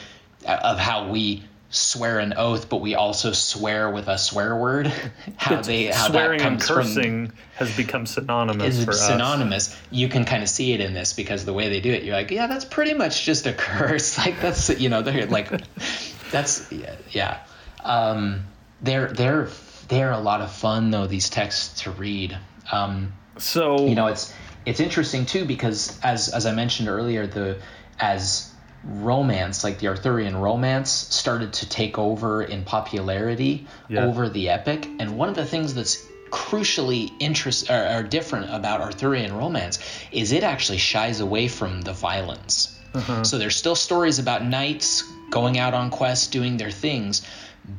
[0.46, 4.88] uh, of how we swear an oath, but we also swear with a swear word.
[5.38, 9.08] How they how Swearing that and comes from cursing has become synonymous is for us.
[9.08, 9.76] synonymous.
[9.90, 12.16] You can kind of see it in this because the way they do it, you're
[12.16, 14.18] like, yeah, that's pretty much just a curse.
[14.24, 15.50] Like that's you know they're like,
[16.32, 16.96] that's yeah.
[17.10, 17.40] yeah.
[17.84, 18.46] Um,
[18.82, 19.50] they're they're
[19.88, 22.38] they're a lot of fun though these texts to read.
[22.72, 24.34] Um, So you know it's
[24.66, 27.60] it's interesting too because as as I mentioned earlier the
[28.00, 28.50] as
[28.86, 34.06] romance like the Arthurian romance started to take over in popularity Yeah.
[34.06, 38.82] over the epic and one of the things that's crucially interest or, or different about
[38.82, 39.80] Arthurian romance
[40.12, 42.78] is it actually shies away from the violence
[43.24, 47.22] so there's still stories about knights going out on quests doing their things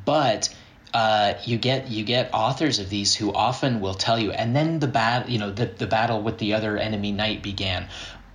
[0.05, 0.55] but
[0.93, 4.79] uh, you get you get authors of these who often will tell you, and then
[4.79, 7.89] the bat you know the the battle with the other enemy knight began.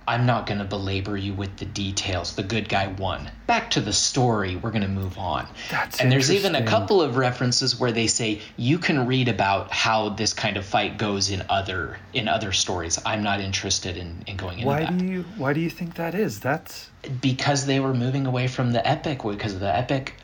[0.08, 2.34] I'm not going to belabor you with the details.
[2.34, 3.30] The good guy won.
[3.46, 4.56] Back to the story.
[4.56, 5.46] We're going to move on.
[5.70, 9.70] That's and there's even a couple of references where they say you can read about
[9.70, 12.98] how this kind of fight goes in other in other stories.
[13.06, 15.94] I'm not interested in, in going into why that do you why do you think
[15.94, 16.40] that is?
[16.40, 16.90] That's
[17.20, 20.14] because they were moving away from the epic because of the epic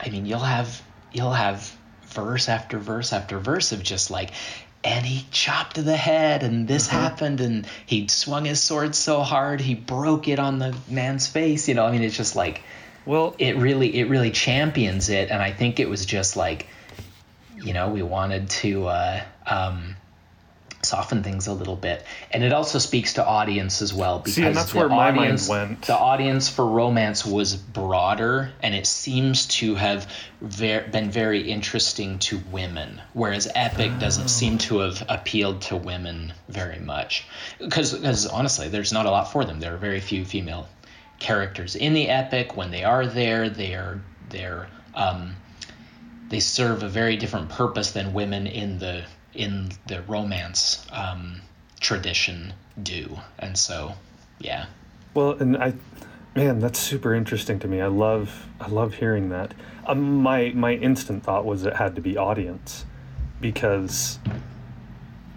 [0.00, 0.82] i mean you'll have
[1.12, 1.74] you'll have
[2.06, 4.30] verse after verse after verse of just like
[4.84, 9.60] and he chopped the head and this happened and he swung his sword so hard
[9.60, 12.62] he broke it on the man's face you know i mean it's just like
[13.04, 15.30] well it really it really champions it.
[15.30, 16.66] And i think it was just like
[17.58, 19.96] you know we wanted to uh, um,
[20.86, 22.04] soften things a little bit.
[22.30, 25.44] And it also speaks to audience as well because See, and that's where my mind
[25.48, 25.82] went.
[25.82, 30.10] the audience for romance was broader and it seems to have
[30.40, 36.32] ver- been very interesting to women whereas epic doesn't seem to have appealed to women
[36.48, 37.26] very much.
[37.58, 39.60] Because honestly there's not a lot for them.
[39.60, 40.68] There are very few female
[41.18, 42.56] characters in the epic.
[42.56, 45.36] When they are there they are they're um,
[46.28, 49.04] they serve a very different purpose than women in the
[49.36, 51.40] in the romance um,
[51.80, 53.94] tradition do and so
[54.40, 54.66] yeah
[55.14, 55.72] Well, and I,
[56.34, 57.80] man, that's super interesting to me.
[57.80, 59.54] I love, I love hearing that.
[59.86, 62.84] Um, my my instant thought was it had to be audience,
[63.40, 64.18] because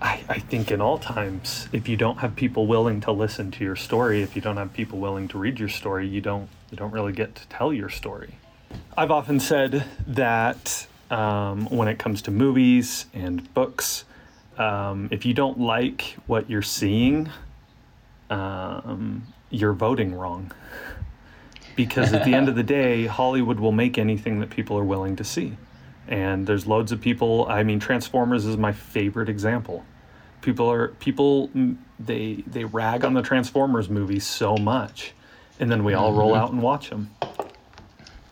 [0.02, 3.64] I I think in all times, if you don't have people willing to listen to
[3.64, 6.78] your story, if you don't have people willing to read your story, you don't you
[6.78, 8.36] don't really get to tell your story.
[8.98, 14.06] I've often said that um, when it comes to movies and books,
[14.58, 17.30] um, if you don't like what you're seeing,
[18.30, 20.52] um, you're voting wrong.
[21.76, 25.16] Because at the end of the day, Hollywood will make anything that people are willing
[25.16, 25.56] to see.
[26.10, 27.48] And there's loads of people.
[27.48, 29.86] I mean, Transformers is my favorite example.
[30.42, 35.14] People are people mm, they they rag on the Transformers movies so much,
[35.62, 37.12] and then we all roll out and watch them.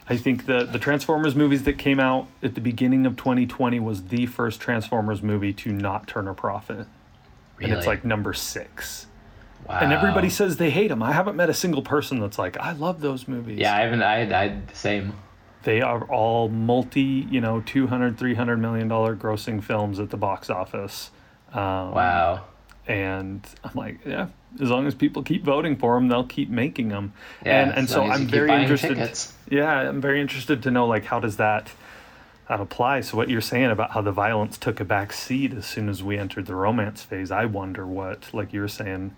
[0.09, 4.05] I think the the Transformers movies that came out at the beginning of 2020 was
[4.05, 6.87] the first Transformers movie to not turn a profit,
[7.61, 9.07] and it's like number six.
[9.67, 9.79] Wow.
[9.81, 11.03] And everybody says they hate them.
[11.03, 13.59] I haven't met a single person that's like, I love those movies.
[13.59, 14.01] Yeah, I haven't.
[14.01, 15.13] I I same.
[15.63, 20.49] They are all multi, you know, 200, 300 million dollar grossing films at the box
[20.49, 21.11] office.
[21.51, 22.45] Um, Wow.
[22.87, 24.27] and I'm like, yeah,
[24.61, 27.13] as long as people keep voting for them, they'll keep making them.
[27.45, 28.95] Yeah, and and so long as you I'm very interested.
[28.95, 29.33] tickets.
[29.49, 31.71] Yeah, I'm very interested to know like how does that
[32.49, 33.01] that apply?
[33.01, 36.01] So what you're saying about how the violence took a back seat as soon as
[36.03, 39.15] we entered the romance phase, I wonder what like you were saying.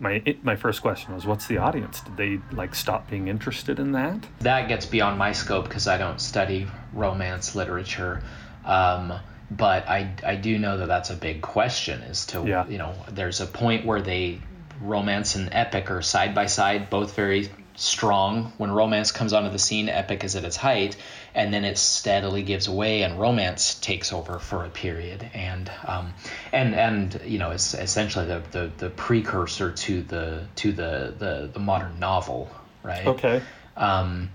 [0.00, 2.00] My it, my first question was, what's the audience?
[2.00, 4.26] Did they like stop being interested in that?
[4.40, 8.22] that gets beyond my scope because I don't study romance literature.
[8.64, 9.12] Um,
[9.50, 12.66] but I, I do know that that's a big question as to, Yeah.
[12.66, 14.40] you know, there's a point where they
[14.82, 18.52] romance and epic are side by side, both very strong.
[18.58, 20.96] When romance comes onto the scene, epic is at its height,
[21.34, 25.28] and then it steadily gives way, and romance takes over for a period.
[25.34, 26.14] And um,
[26.52, 31.50] and and you know, it's essentially the, the, the precursor to the to the, the,
[31.52, 32.50] the modern novel,
[32.82, 33.06] right?
[33.06, 33.42] Okay.
[33.76, 34.30] Um,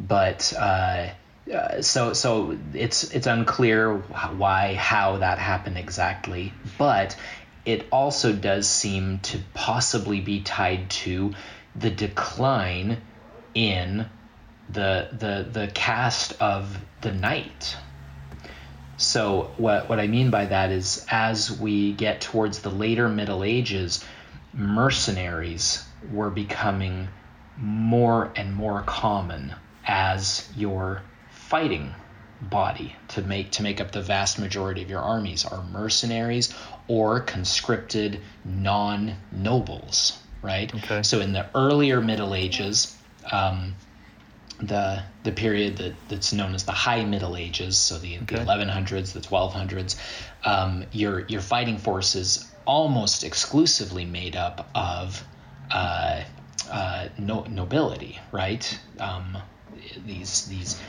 [0.00, 1.08] but uh,
[1.52, 7.16] uh, so so it's it's unclear why how that happened exactly, but
[7.64, 11.32] it also does seem to possibly be tied to
[11.74, 13.00] the decline
[13.54, 14.06] in
[14.68, 17.76] the the the caste of the knight.
[18.96, 23.44] So what what I mean by that is as we get towards the later Middle
[23.44, 24.04] Ages,
[24.52, 27.08] mercenaries were becoming
[27.56, 29.54] more and more common
[29.86, 31.94] as your fighting
[32.40, 36.52] body to make to make up the vast majority of your armies are mercenaries
[36.88, 41.02] or conscripted non-nobles right Okay.
[41.02, 42.96] so in the earlier middle ages
[43.30, 43.74] um,
[44.60, 49.12] the the period that, that's known as the High Middle Ages, so the, the 1100s,
[49.12, 49.96] the 1200s,
[50.44, 55.24] um, your your fighting force is almost exclusively made up of
[55.70, 56.22] uh,
[56.70, 58.78] uh, no, nobility, right?
[59.00, 59.38] Um,
[60.06, 60.80] these these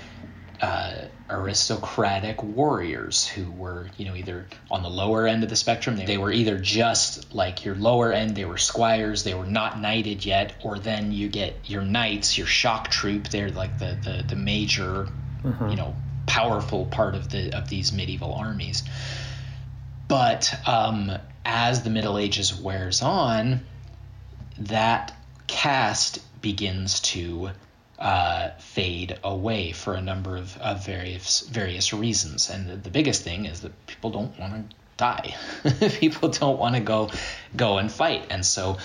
[0.61, 0.93] uh,
[1.29, 6.05] aristocratic warriors who were, you know, either on the lower end of the spectrum, they,
[6.05, 10.25] they were either just like your lower end, they were squires, they were not knighted
[10.25, 14.35] yet, or then you get your knights, your shock troop, they're like the the, the
[14.35, 15.07] major,
[15.69, 15.95] you know,
[16.25, 18.83] powerful part of the of these medieval armies.
[20.07, 21.11] But um,
[21.43, 23.61] as the Middle Ages wears on,
[24.57, 25.15] that
[25.47, 27.51] caste begins to
[27.99, 33.23] uh, fade away for a number of, of various various reasons, and the, the biggest
[33.23, 35.35] thing is that people don't want to die.
[35.99, 37.09] people don't want to go
[37.55, 38.77] go and fight, and so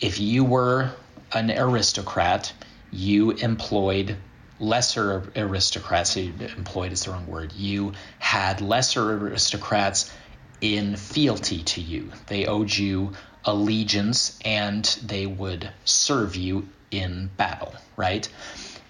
[0.00, 0.90] if you were
[1.32, 2.52] an aristocrat,
[2.90, 4.16] you employed
[4.60, 6.16] lesser aristocrats.
[6.16, 7.52] Employed is the wrong word.
[7.52, 10.12] You had lesser aristocrats
[10.60, 12.10] in fealty to you.
[12.26, 13.12] They owed you
[13.44, 18.28] allegiance and they would serve you in battle, right?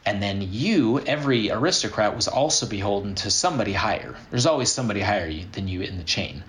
[0.07, 4.15] And then you, every aristocrat, was also beholden to somebody higher.
[4.31, 6.43] There's always somebody higher than you in the chain.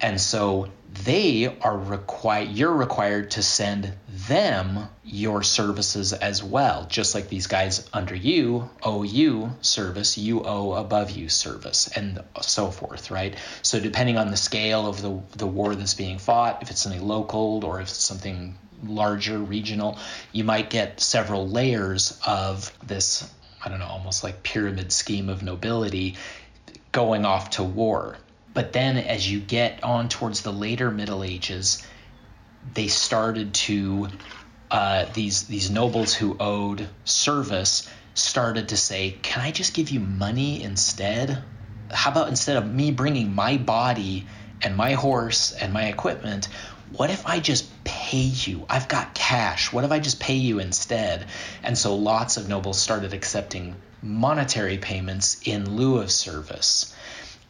[0.00, 0.68] And so
[1.04, 6.86] they are required, you're required to send them your services as well.
[6.88, 12.22] Just like these guys under you owe you service, you owe above you service, and
[12.40, 13.36] so forth, right?
[13.62, 17.06] So depending on the scale of the, the war that's being fought, if it's something
[17.06, 19.98] local or if it's something larger, regional,
[20.32, 23.30] you might get several layers of this,
[23.62, 26.16] I don't know, almost like pyramid scheme of nobility
[26.92, 28.16] going off to war.
[28.52, 31.86] But then as you get on towards the later Middle Ages,
[32.74, 34.08] they started to
[34.70, 40.00] uh, these these nobles who owed service started to say, "Can I just give you
[40.00, 41.42] money instead?
[41.92, 44.26] How about instead of me bringing my body
[44.62, 46.48] and my horse and my equipment,
[46.92, 48.66] what if I just pay you?
[48.68, 49.72] I've got cash.
[49.72, 51.26] What if I just pay you instead?"
[51.62, 56.92] And so lots of nobles started accepting monetary payments in lieu of service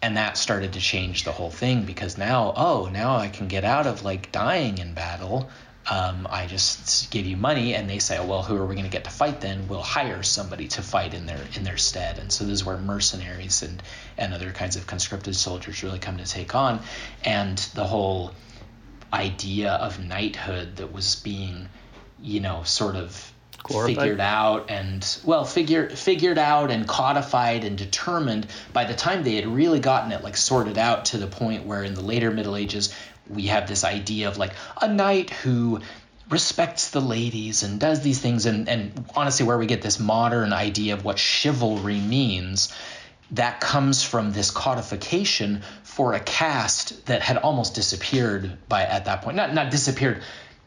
[0.02, 3.64] and that started to change the whole thing because now oh now i can get
[3.64, 5.50] out of like dying in battle.
[5.90, 8.90] Um, i just give you money and they say well who are we going to
[8.90, 9.66] get to fight then?
[9.66, 12.18] We'll hire somebody to fight in their in their stead.
[12.18, 13.82] And so this is where mercenaries and
[14.18, 16.80] and other kinds of conscripted soldiers really come to take on.
[17.24, 18.32] And the whole
[19.12, 21.68] idea of knighthood that was being
[22.22, 23.29] you know sort of
[23.62, 23.96] Glorified?
[23.96, 29.36] figured out and well figure figured out and codified and determined by the time they
[29.36, 32.56] had really gotten it like sorted out to the point where in the later middle
[32.56, 32.94] ages
[33.28, 35.80] we have this idea of like a knight who
[36.30, 40.52] respects the ladies and does these things and, and honestly where we get this modern
[40.52, 42.72] idea of what chivalry means
[43.32, 49.22] that comes from this codification for a caste that had almost disappeared by at that
[49.22, 50.22] point not not disappeared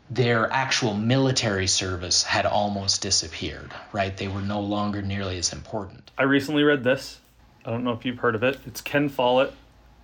[0.10, 6.04] their actual military service had almost disappeared right they were no longer nearly as important
[6.16, 7.20] I recently read this.
[7.66, 8.60] I don't know if you've heard of it.
[8.68, 9.51] It's Ken Follett,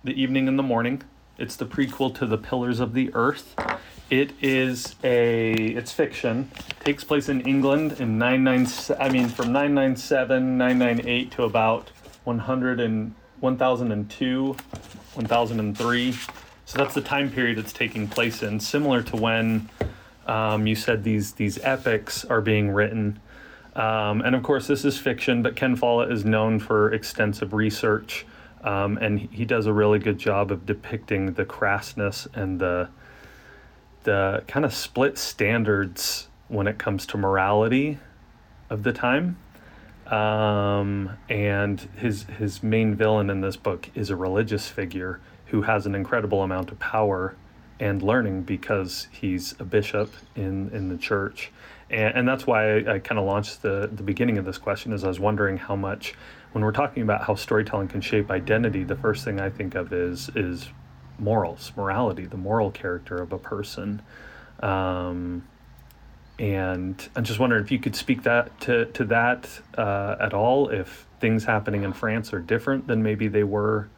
[0.02, 1.02] The Evening and the Morning.
[1.38, 3.54] It's the prequel to The Pillars of the Earth.
[4.10, 6.50] It is a it's fiction.
[6.80, 11.90] Takes place in England in 997 I mean from 997 998 to about
[12.24, 14.56] 100 and 1002
[15.14, 16.14] 1003.
[16.70, 19.68] So that's the time period it's taking place in similar to when
[20.28, 23.18] um, you said these these epics are being written.
[23.74, 28.24] Um, and of course, this is fiction, but Ken Follett is known for extensive research,
[28.62, 32.88] um, and he does a really good job of depicting the crassness and the
[34.04, 37.98] the kind of split standards when it comes to morality
[38.70, 39.38] of the time.
[40.06, 45.18] Um, and his his main villain in this book is a religious figure
[45.50, 47.34] who has an incredible amount of power
[47.78, 51.50] and learning because he's a bishop in in the church
[51.90, 54.92] and, and that's why I, I kind of launched the the beginning of this question
[54.92, 56.14] is I was wondering how much
[56.52, 59.92] when we're talking about how storytelling can shape identity, the first thing I think of
[59.92, 60.68] is is
[61.18, 64.02] morals, morality, the moral character of a person.
[64.60, 65.46] Um,
[66.38, 70.68] and I'm just wondering if you could speak that to to that uh, at all.
[70.68, 73.88] If things happening in France are different than maybe they were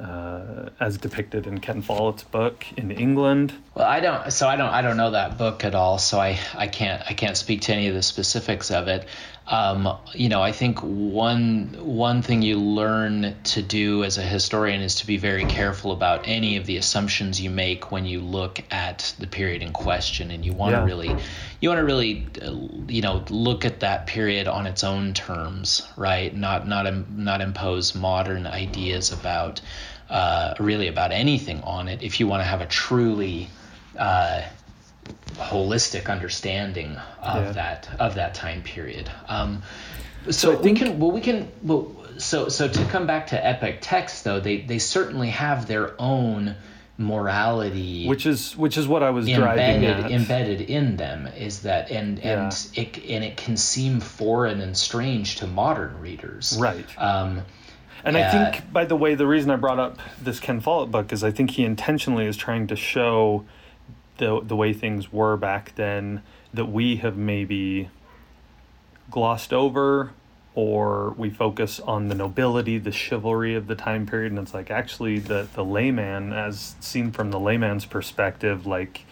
[0.00, 3.52] uh, as depicted in Ken Follett's book in England.
[3.74, 4.32] Well, I don't.
[4.32, 4.70] So I don't.
[4.70, 5.98] I don't know that book at all.
[5.98, 7.02] So I, I can't.
[7.06, 9.06] I can't speak to any of the specifics of it.
[9.50, 14.82] Um, you know, I think one one thing you learn to do as a historian
[14.82, 18.60] is to be very careful about any of the assumptions you make when you look
[18.70, 20.84] at the period in question, and you want to Yeah.
[20.84, 21.16] really,
[21.60, 22.52] you want to really, uh,
[22.88, 26.34] you know, look at that period on its own terms, right?
[26.36, 29.62] Not not im- not impose modern ideas about,
[30.10, 32.02] uh, really about anything on it.
[32.02, 33.48] If you want to have a truly
[33.98, 34.42] uh,
[35.36, 37.52] holistic understanding of Yeah.
[37.52, 39.10] that of that time period.
[39.28, 39.62] Um,
[40.30, 44.22] so we can well we can well so so to come back to epic texts
[44.22, 46.56] though they they certainly have their own
[46.98, 50.10] morality which is which is what I was driving embedded at.
[50.10, 55.36] embedded in them is that and and it and it can seem foreign and strange
[55.36, 56.86] to modern readers Right.
[56.98, 57.42] um
[58.04, 60.90] And I Uh, think, by the way, the reason I brought up this Ken Follett
[60.90, 63.44] book is I think he intentionally is trying to show
[64.18, 67.88] the the way things were back then that we have maybe
[69.10, 70.12] glossed over
[70.54, 74.70] or we focus on the nobility, the chivalry of the time period, and it's like
[74.70, 79.04] actually the the layman, as seen from the layman's perspective, like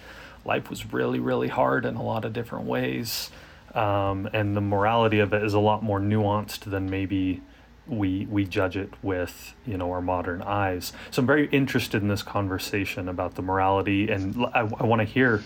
[0.45, 3.31] life was really really hard in a lot of different ways,
[3.75, 7.41] um, and the morality of it is a lot more nuanced than maybe
[7.89, 10.93] we we judge it with you know our modern eyes.
[11.11, 15.07] So I'm very interested in this conversation about the morality, and I, I want to
[15.07, 15.43] hear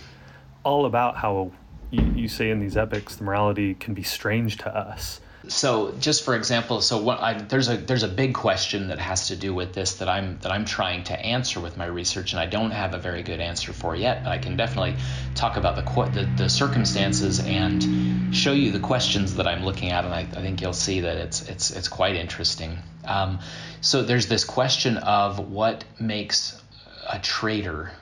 [0.62, 1.52] all about how
[1.90, 5.20] you, you say in these epics the morality can be strange to us.
[5.48, 9.28] So just for example so what I, there's a there's a big question that has
[9.28, 12.40] to do with this that i'm that i'm trying to answer with my research and
[12.40, 14.96] i don't have a very good answer for yet but i can definitely
[15.34, 20.04] talk about the the, the circumstances and show you the questions that i'm looking at
[20.04, 23.40] and i, I think you'll see that it's it's it's quite interesting um,
[23.80, 26.60] so there's this question of what makes
[27.08, 27.92] a traitor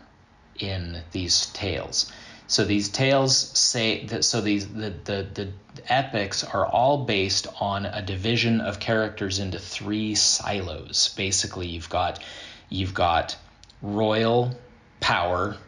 [0.59, 2.11] in these tales.
[2.49, 5.53] So these tales say that so these the, the the
[5.87, 11.15] epics are all based on a division of characters into three silos.
[11.15, 12.25] Basically, you've got
[12.71, 13.37] you've got
[13.83, 14.59] royal
[14.99, 15.59] power,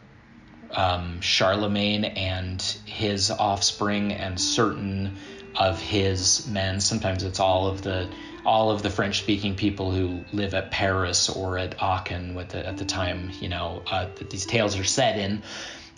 [0.71, 5.17] um, Charlemagne and his offspring and certain
[5.55, 6.81] of his men.
[6.81, 8.09] Sometimes it's all of the
[8.43, 12.77] all of the French-speaking people who live at Paris or at Aachen with the, at
[12.77, 15.43] the time you know uh, that these tales are set in,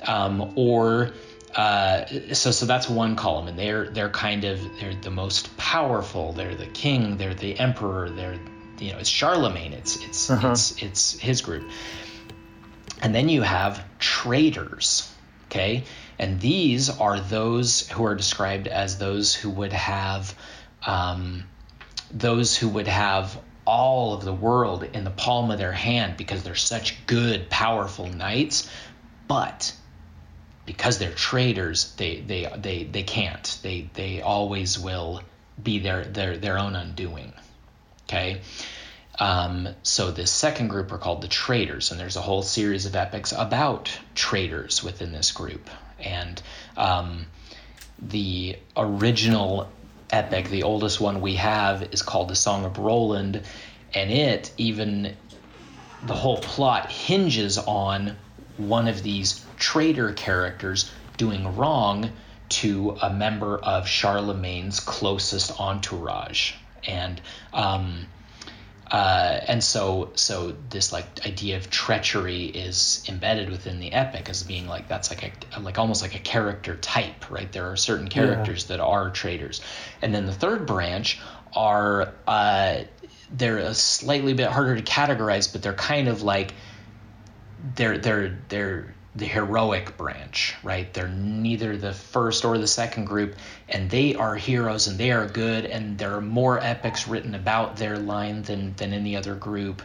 [0.08, 1.12] um, or
[1.56, 6.34] uh, so so that's one column, and they're they're kind of they're the most powerful.
[6.34, 7.18] They're the king.
[7.18, 8.10] They're the emperor.
[8.10, 8.39] They're
[8.80, 9.74] you know it's Charlemagne.
[9.74, 10.51] It's it's Uh-huh.
[10.51, 11.70] it's it's his group.
[13.01, 15.12] And then you have traitors,
[15.47, 15.84] okay?
[16.18, 20.34] And these are those who are described as those who would have,
[20.86, 21.43] um,
[22.12, 26.43] those who would have all of the world in the palm of their hand because
[26.43, 28.70] they're such good, powerful knights,
[29.28, 29.74] but
[30.66, 33.59] because they're traitors, they they they they can't.
[33.61, 35.22] They they always will
[35.61, 37.34] be their their their own undoing.
[38.03, 38.41] Okay.
[39.20, 42.95] Um, so this second group are called the traitors, and there's a whole series of
[42.95, 45.70] epics about traitors within this group.
[45.99, 46.41] And
[46.76, 47.28] um,
[47.99, 49.70] the original
[50.09, 53.43] epic, the oldest one we have, is called the Song of Roland,
[53.93, 55.16] and it even
[56.05, 58.18] the whole plot hinges on
[58.58, 62.12] one of these traitor characters doing wrong
[62.49, 66.54] to a member of Charlemagne's closest entourage,
[66.86, 67.20] and
[67.51, 68.06] um,
[68.91, 74.43] uh, and so so this like idea of treachery is embedded within the epic as
[74.43, 77.51] being like that's like a like almost like a character type, right?
[77.51, 78.78] There are certain characters yeah.
[78.78, 79.62] that are traitors,
[80.01, 81.20] and then the third branch
[81.56, 82.82] are uh,
[83.32, 86.54] they're a slightly bit harder to categorize, but they're kind of like
[87.76, 90.91] they're they're they're the heroic branch, right?
[90.91, 93.36] They're neither the first or the second group,
[93.70, 97.78] and they are heroes and they are good, and there are more epics written about
[97.78, 99.82] their line than than any other group,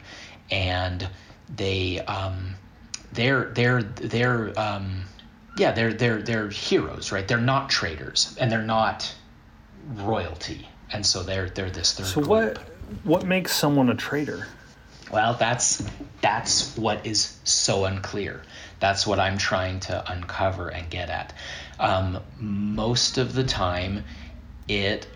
[0.51, 1.09] and
[1.55, 2.55] they um,
[3.13, 5.03] they're they're they're um,
[5.59, 7.29] yeah they're they're they're heroes, right?
[7.29, 9.15] They're not traitors, and they're not
[9.95, 12.07] royalty, and so they're they're this third.
[12.07, 12.29] So group.
[12.29, 12.59] what
[13.05, 14.47] what makes someone a traitor?
[15.11, 15.83] Well, that's
[16.21, 18.43] that's what is so unclear.
[18.81, 21.33] That's what I'm trying to uncover and get at.
[21.79, 24.05] Um, most of the time,
[24.69, 25.07] it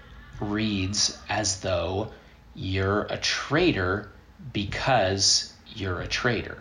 [0.40, 2.10] reads as though
[2.54, 4.10] you're a traitor
[4.52, 6.58] because you're a traitor.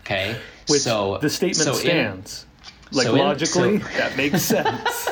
[0.00, 0.36] Okay,
[0.68, 2.46] Which so the statement so stands.
[2.90, 5.08] In, like so in, logically, so, that makes sense.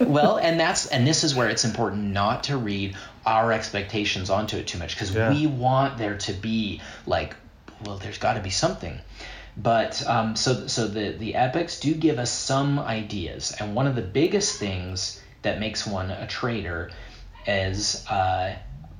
[0.00, 2.96] well, and that's and this is where it's important not to read
[3.26, 5.30] our expectations onto it too much because yeah.
[5.30, 7.34] we want there to be like,
[7.84, 8.98] well, there's got to be something.
[9.56, 13.96] But um, so so the the epics do give us some ideas, and one of
[13.96, 16.90] the biggest things that makes one a traitor
[17.46, 18.54] is uh,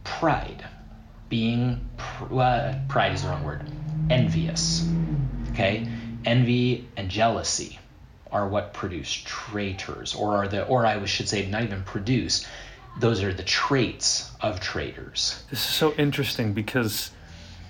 [0.05, 0.65] pride,
[1.29, 3.71] being pr- uh, pride is the wrong word,
[4.09, 4.89] envious.
[5.51, 5.87] Okay,
[6.25, 7.79] envy and jealousy
[8.33, 12.47] are what produce traitors, or are the, or I should say, not even produce.
[12.99, 15.45] Those are the traits of traitors.
[15.51, 17.11] This is so interesting because,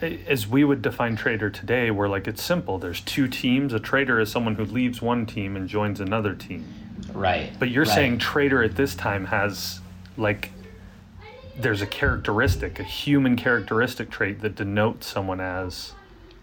[0.01, 2.79] as we would define traitor today, we're like it's simple.
[2.79, 3.73] There's two teams.
[3.73, 6.65] A traitor is someone who leaves one team and joins another team.
[7.13, 7.53] Right.
[7.59, 7.95] But you're right.
[7.95, 9.81] saying traitor at this time has
[10.17, 10.51] like
[11.59, 15.95] there's a characteristic, a human characteristic trait that denotes someone as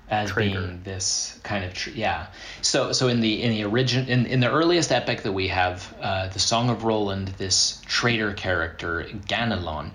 [0.10, 0.60] as traitor.
[0.60, 2.28] being this kind of tr- yeah.
[2.62, 5.93] So so in the in the origin in, in the earliest epic that we have,
[6.01, 9.91] uh, the Song of Roland, this traitor character Ganelon,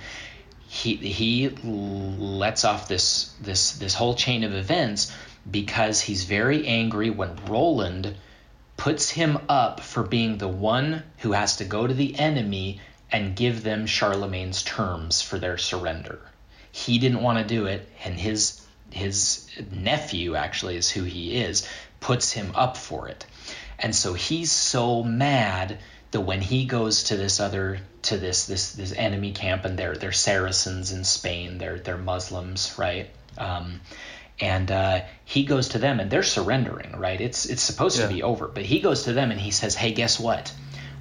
[0.66, 5.12] he he lets off this this this whole chain of events
[5.50, 8.16] because he's very angry when Roland
[8.76, 12.80] puts him up for being the one who has to go to the enemy
[13.10, 16.20] and give them Charlemagne's terms for their surrender.
[16.70, 21.68] He didn't want to do it, and his his nephew actually is who he is
[22.00, 23.26] puts him up for it.
[23.78, 25.78] And so he's so mad
[26.10, 29.96] that when he goes to this other to this this this enemy camp and they're
[29.96, 33.10] they're saracens in spain they're they're muslims right?
[33.36, 33.80] Um,
[34.40, 37.20] and uh, he goes to them and they're surrendering right?
[37.20, 38.06] It's it's supposed Yeah.
[38.06, 40.52] to be over but he goes to them and he says hey guess what?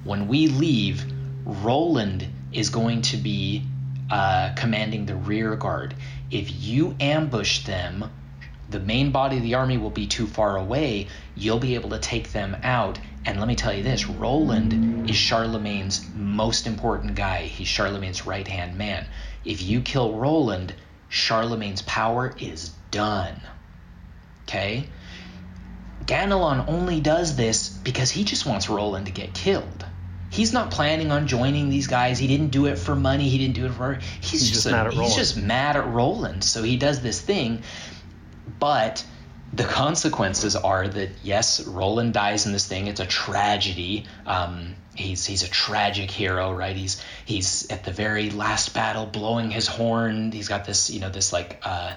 [0.04, 1.04] When we leave
[1.44, 3.62] roland is going to be
[4.10, 5.94] uh, commanding the rear guard
[6.30, 8.10] if you ambush them
[8.70, 11.08] the main body of the army will be too far away.
[11.34, 12.98] You'll be able to take them out.
[13.24, 17.42] And let me tell you this roland is charlemagne's most important guy.
[17.42, 19.06] He's charlemagne's right hand man.
[19.44, 20.74] If you kill roland
[21.08, 23.40] charlemagne's power is done.
[24.42, 24.88] Okay?
[26.04, 29.77] Ganelon only does this because he just wants roland to get killed
[30.30, 33.54] he's not planning on joining these guys he didn't do it for money he didn't
[33.54, 35.16] do it for he's, He's just, just a- mad at he's Roland.
[35.16, 37.62] just mad at roland so he does this thing
[38.58, 39.04] but
[39.52, 42.86] the consequences are that yes, Roland dies in this thing.
[42.86, 44.04] It's a tragedy.
[44.26, 46.76] Um, he's he's a tragic hero, right?
[46.76, 50.32] He's he's at the very last battle, blowing his horn.
[50.32, 51.94] He's got this, you know, this like uh,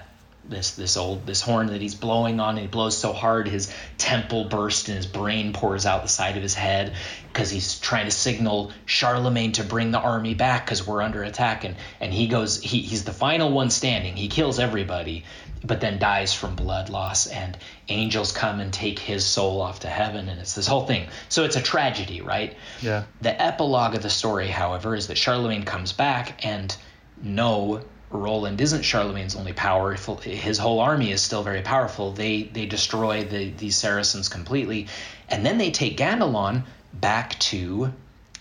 [0.48, 2.50] this this old this horn that he's blowing on.
[2.50, 6.36] And he blows so hard his temple bursts and his brain pours out the side
[6.36, 6.94] of his head
[7.32, 11.64] because he's trying to signal Charlemagne to bring the army back because we're under attack.
[11.64, 14.16] And and he goes he, he's the final one standing.
[14.16, 15.24] He kills everybody,
[15.64, 17.26] but then dies from blood loss.
[17.26, 17.56] And
[17.88, 20.28] angels come and take his soul off to heaven.
[20.28, 21.08] And it's this whole thing.
[21.28, 22.56] So it's a tragedy, right?
[22.80, 23.04] Yeah.
[23.20, 26.76] The epilogue of the story, however, is that Charlemagne comes back and
[27.22, 27.82] no,
[28.12, 30.16] Roland isn't Charlemagne's only powerful.
[30.16, 32.12] His whole army is still very powerful.
[32.12, 34.88] They they destroy the these Saracens completely,
[35.28, 37.92] and then they take Ganelon back to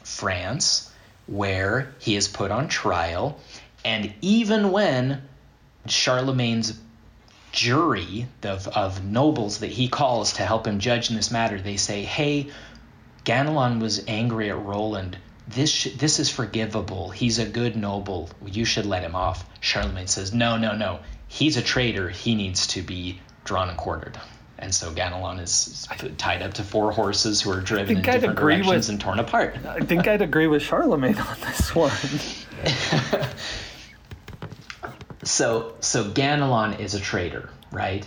[0.04, 0.92] France,
[1.28, 3.40] where he is put on trial.
[3.86, 5.22] And even when
[5.88, 6.78] Charlemagne's
[7.52, 11.78] jury of, of nobles that he calls to help him judge in this matter, they
[11.78, 12.50] say, hey,
[13.26, 15.18] Ganelon was angry at Roland.
[15.48, 17.10] This sh- this is forgivable.
[17.10, 18.30] He's a good noble.
[18.46, 19.46] You should let him off.
[19.72, 21.00] Charlemagne says, no, no, no.
[21.28, 22.10] He's a traitor.
[22.10, 24.20] He needs to be drawn and quartered.
[24.60, 28.38] And so Ganelon is tied up to four horses who are driven in I'd different
[28.38, 29.56] directions with- and torn apart.
[29.66, 31.92] I think I'd agree with Charlemagne on this one.
[35.24, 38.06] so so Ganelon is a traitor, right?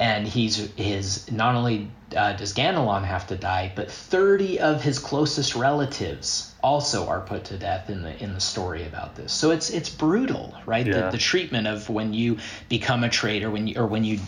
[0.00, 4.98] And he's his not only uh, does Ganelon have to die, but thirty of his
[4.98, 9.32] closest relatives also are put to death in the in the story about this.
[9.32, 10.86] So it's it's brutal, right?
[10.86, 11.02] Yeah.
[11.02, 12.38] The, the treatment of when you
[12.68, 14.18] become a traitor, when you or when you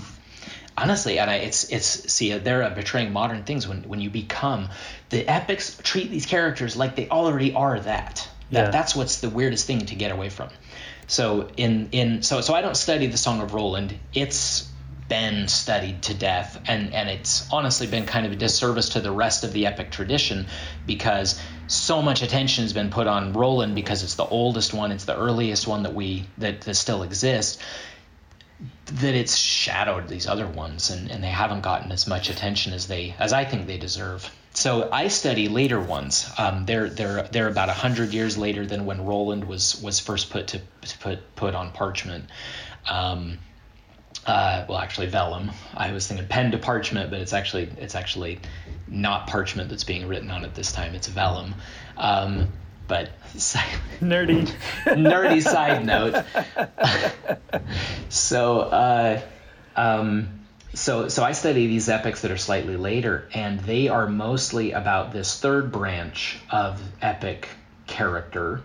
[0.76, 4.68] honestly and I, it's it's see they're betraying modern things when when you become
[5.10, 8.70] the epics treat these characters like they already are that that Yeah.
[8.70, 10.48] that's what's the weirdest thing to get away from
[11.06, 14.70] so in in so so I don't study the Song of Roland it's
[15.08, 19.10] been studied to death and and it's honestly been kind of a disservice to the
[19.10, 20.46] rest of the epic tradition
[20.86, 21.40] because
[21.70, 25.16] so much attention has been put on Roland because it's the oldest one it's the
[25.16, 27.62] earliest one that we that, that still exists
[28.86, 32.86] that it's shadowed these other ones and, and they haven't gotten as much attention as
[32.88, 34.30] they as I think they deserve.
[34.52, 36.28] So I study later ones.
[36.36, 40.48] Um, they're they're they're about hundred years later than when Roland was was first put
[40.48, 42.24] to, to put put on parchment.
[42.88, 43.38] Um,
[44.26, 45.50] uh, well, actually vellum.
[45.74, 48.40] I was thinking pen to parchment, but it's actually it's actually
[48.86, 50.94] not parchment that's being written on at this time.
[50.94, 51.54] It's vellum.
[51.96, 52.48] Um,
[52.90, 53.10] but
[54.00, 54.52] Nerdy.
[54.84, 56.24] nerdy side note.
[58.08, 59.20] so, uh,
[59.76, 60.40] um,
[60.74, 65.12] so, so I study these epics that are slightly later, and they are mostly about
[65.12, 67.48] this third branch of epic
[67.86, 68.62] character.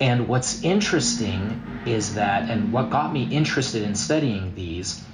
[0.00, 5.04] And what's interesting is that, and what got me interested in studying these,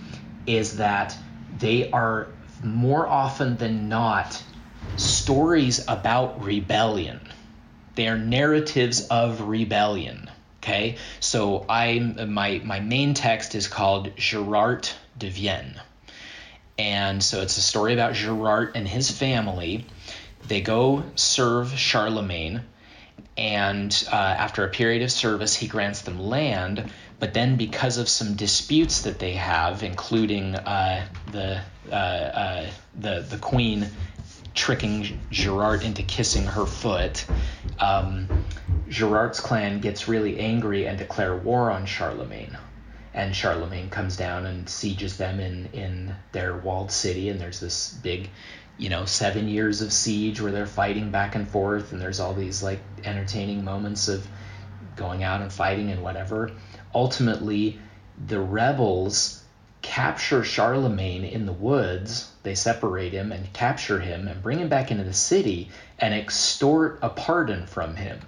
[0.46, 1.16] is that
[1.58, 2.28] they are
[2.62, 4.42] more often than not
[4.96, 7.20] stories about rebellion
[7.96, 10.30] they are narratives of rebellion.
[10.62, 15.80] Okay, so I'm my my main text is called Gerard de Vienne,
[16.78, 19.86] and so it's a story about Gerard and his family.
[20.46, 22.64] They go serve Charlemagne,
[23.36, 26.90] and uh, after a period of service, he grants them land.
[27.18, 31.60] But then, because of some disputes that they have, including uh, the
[31.90, 33.88] uh, uh, the the queen
[34.54, 37.24] tricking Gerard into kissing her foot,
[37.78, 38.28] um,
[38.88, 42.56] Gerard's clan gets really angry and declare war on Charlemagne.
[43.14, 47.94] And Charlemagne comes down and sieges them in, in their walled city, and there's this
[48.02, 48.28] big,
[48.78, 52.34] you know, seven years of siege where they're fighting back and forth, and there's all
[52.34, 54.26] these like entertaining moments of
[54.96, 56.50] going out and fighting and whatever.
[56.94, 57.78] Ultimately,
[58.26, 59.42] the rebels
[59.82, 62.30] capture Charlemagne in the woods.
[62.42, 66.98] They separate him and capture him and bring him back into the city and extort
[67.02, 68.18] a pardon from him.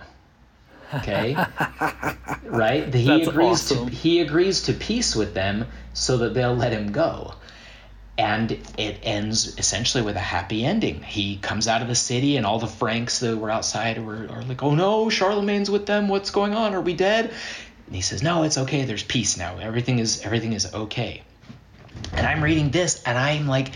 [0.94, 1.34] Okay?
[2.44, 2.92] right?
[2.94, 3.88] He That's agrees awesome.
[3.88, 7.34] to he agrees to peace with them so that they'll let him go.
[8.18, 11.02] And it ends essentially with a happy ending.
[11.02, 14.42] He comes out of the city, and all the Franks that were outside were, are
[14.42, 16.08] like, "Oh no, Charlemagne's with them.
[16.08, 16.74] What's going on?
[16.74, 17.32] Are we dead?"
[17.86, 18.84] And he says, "No, it's okay.
[18.84, 19.58] There's peace now.
[19.58, 21.22] Everything is everything is okay."
[22.12, 23.70] And I'm reading this and I'm like,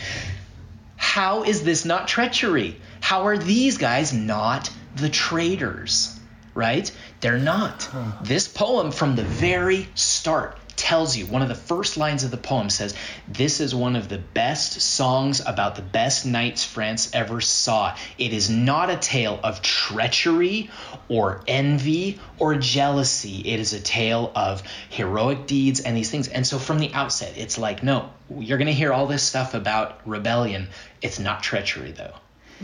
[0.97, 2.80] how is this not treachery?
[3.01, 6.18] How are these guys not the traitors?
[6.55, 6.90] Right?
[7.20, 7.88] They're not.
[8.22, 12.37] This poem from the very start tells you one of the first lines of the
[12.37, 12.93] poem says,
[13.28, 17.97] This is one of the best songs about the best knights France ever saw.
[18.18, 20.70] It is not a tale of treachery
[21.09, 23.43] or envy or jealousy.
[23.45, 26.26] It is a tale of heroic deeds and these things.
[26.26, 29.55] And so from the outset, it's like, no, you're going to hear all this stuff
[29.55, 30.66] about rebellion.
[31.01, 32.14] It's not treachery, though.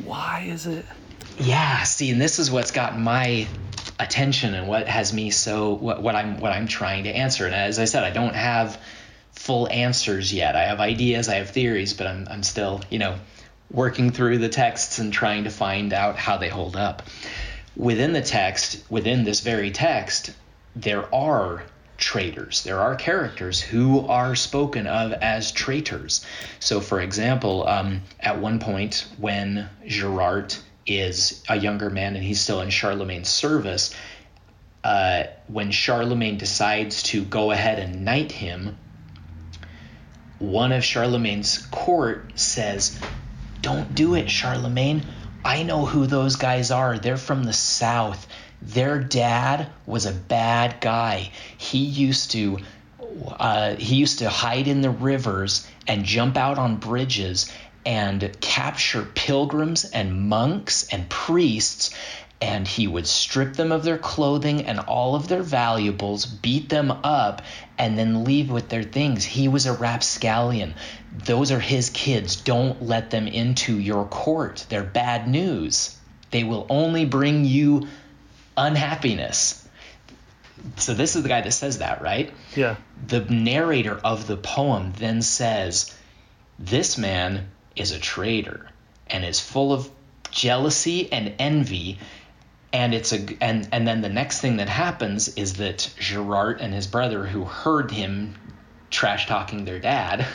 [0.05, 0.85] Why is it?
[1.39, 3.47] Yeah, see, and this is what's got my
[3.99, 7.47] attention and what has me so what, what I'm what I'm trying to answer.
[7.47, 8.81] And as I said, I don't have
[9.33, 10.57] full answers yet.
[10.57, 13.19] I have ideas, I have theories, but I'm I'm still, you know,
[13.71, 17.03] working through the texts and trying to find out how they hold up.
[17.77, 20.33] Within the text, within this very text,
[20.75, 21.63] there are
[21.97, 22.63] traitors.
[22.63, 26.25] There are characters who are spoken of as traitors.
[26.61, 30.55] So, for example, um, at one point when Gerard
[30.91, 33.95] is a younger man and he's still in Charlemagne's service,
[34.85, 38.77] uh, when Charlemagne decides to go ahead and knight him,
[40.39, 42.99] one of Charlemagne's court says,
[43.61, 45.03] Don't do it, Charlemagne.
[45.45, 46.99] I know who those guys are.
[46.99, 48.27] They're from the south.
[48.61, 51.31] Their dad was a bad guy.
[51.57, 52.59] He used to
[53.27, 57.51] uh, he used to hide in the rivers and jump out on bridges
[57.87, 61.95] and capture pilgrims and monks and priests
[62.41, 66.91] and he would strip them of their clothing and all of their valuables, beat them
[66.91, 67.43] up,
[67.77, 69.25] and then leave with their things.
[69.25, 70.75] He was a rapscallion.
[71.13, 72.37] Those are his kids.
[72.37, 74.67] Don't let them into your court.
[74.69, 75.97] They're bad news.
[76.31, 77.89] They will only bring you
[78.57, 79.67] unhappiness.
[80.77, 82.33] So, this is the guy that says that, right?
[82.55, 82.77] Yeah.
[83.07, 85.97] The narrator of the poem then says,
[86.59, 87.49] This man
[87.79, 88.67] is a traitor
[89.07, 89.89] and is full of
[90.31, 91.99] jealousy and envy.
[92.73, 96.75] And it's a and and then the next thing that happens is that Gerard and
[96.75, 98.35] his brother who heard him
[98.91, 100.27] trash talking their dad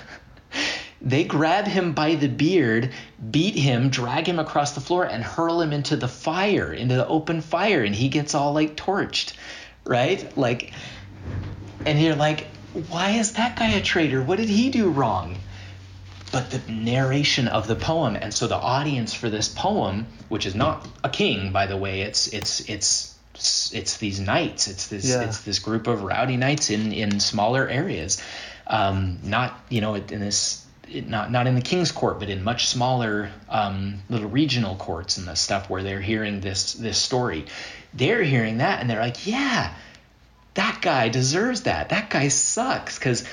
[1.01, 2.91] they grab him by the beard
[3.31, 7.07] beat him drag him across the floor and hurl him into the fire into the
[7.07, 7.83] open fire.
[7.83, 9.33] And he gets all like torched
[9.85, 10.35] right?
[10.35, 10.73] Like
[11.85, 12.47] and you're like
[12.89, 14.23] why is that guy a traitor?
[14.23, 15.37] What did he do wrong
[16.33, 20.55] but the narration of the poem and so the audience for this poem which is
[20.55, 23.15] not a king by the way it's it's it's
[23.73, 25.21] it's these knights it's this Yeah.
[25.21, 28.21] it's this group of rowdy knights in in smaller areas
[28.67, 32.43] um not you know in this it- not not in the king's court but in
[32.43, 37.45] much smaller um, little regional courts and the stuff where they're hearing this this story
[37.93, 39.73] they're hearing that and they're like yeah
[40.55, 41.89] that guy deserves that.
[41.89, 43.23] That guy sucks because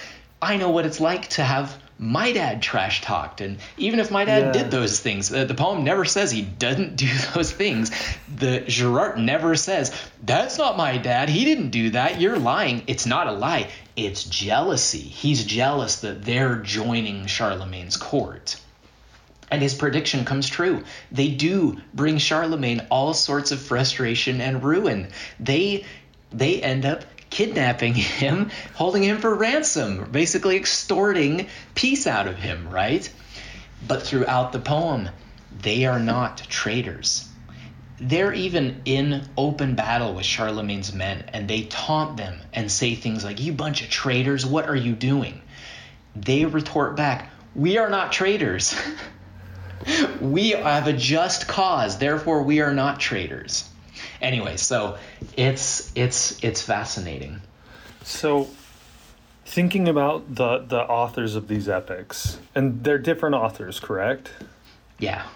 [0.41, 3.43] I know what it's like to have my dad trash talked.
[3.43, 4.63] And even if my dad Yeah.
[4.63, 7.91] did those things, uh, the poem never says he doesn't do those things.
[8.35, 9.93] The Gerard never says,
[10.25, 11.29] that's not my dad.
[11.29, 12.19] He didn't do that.
[12.19, 12.85] You're lying.
[12.87, 13.69] It's not a lie.
[13.97, 14.99] It's jealousy.
[14.99, 18.57] He's jealous that they're joining Charlemagne's court.
[19.51, 20.85] And his prediction comes true.
[21.13, 25.09] They do bring Charlemagne all sorts of frustration and ruin.
[25.39, 25.85] They
[26.33, 32.69] they end up kidnapping him, holding him for ransom, basically extorting peace out of him,
[32.69, 33.11] right?
[33.87, 35.09] But throughout the poem,
[35.63, 37.27] they are not traitors.
[37.99, 43.25] They're even in open battle with Charlemagne's men, and they taunt them and say things
[43.25, 45.41] like, You bunch of traitors, what are you doing?
[46.17, 48.75] They retort back, We are not traitors.
[50.21, 53.70] we have a just cause, therefore we are not traitors.
[54.21, 54.99] Anyway, so
[55.37, 57.41] it's it's it's fascinating.
[58.03, 58.49] So,
[59.45, 64.31] thinking about the the authors of these epics, and they're different authors, correct?
[64.99, 65.27] Yeah.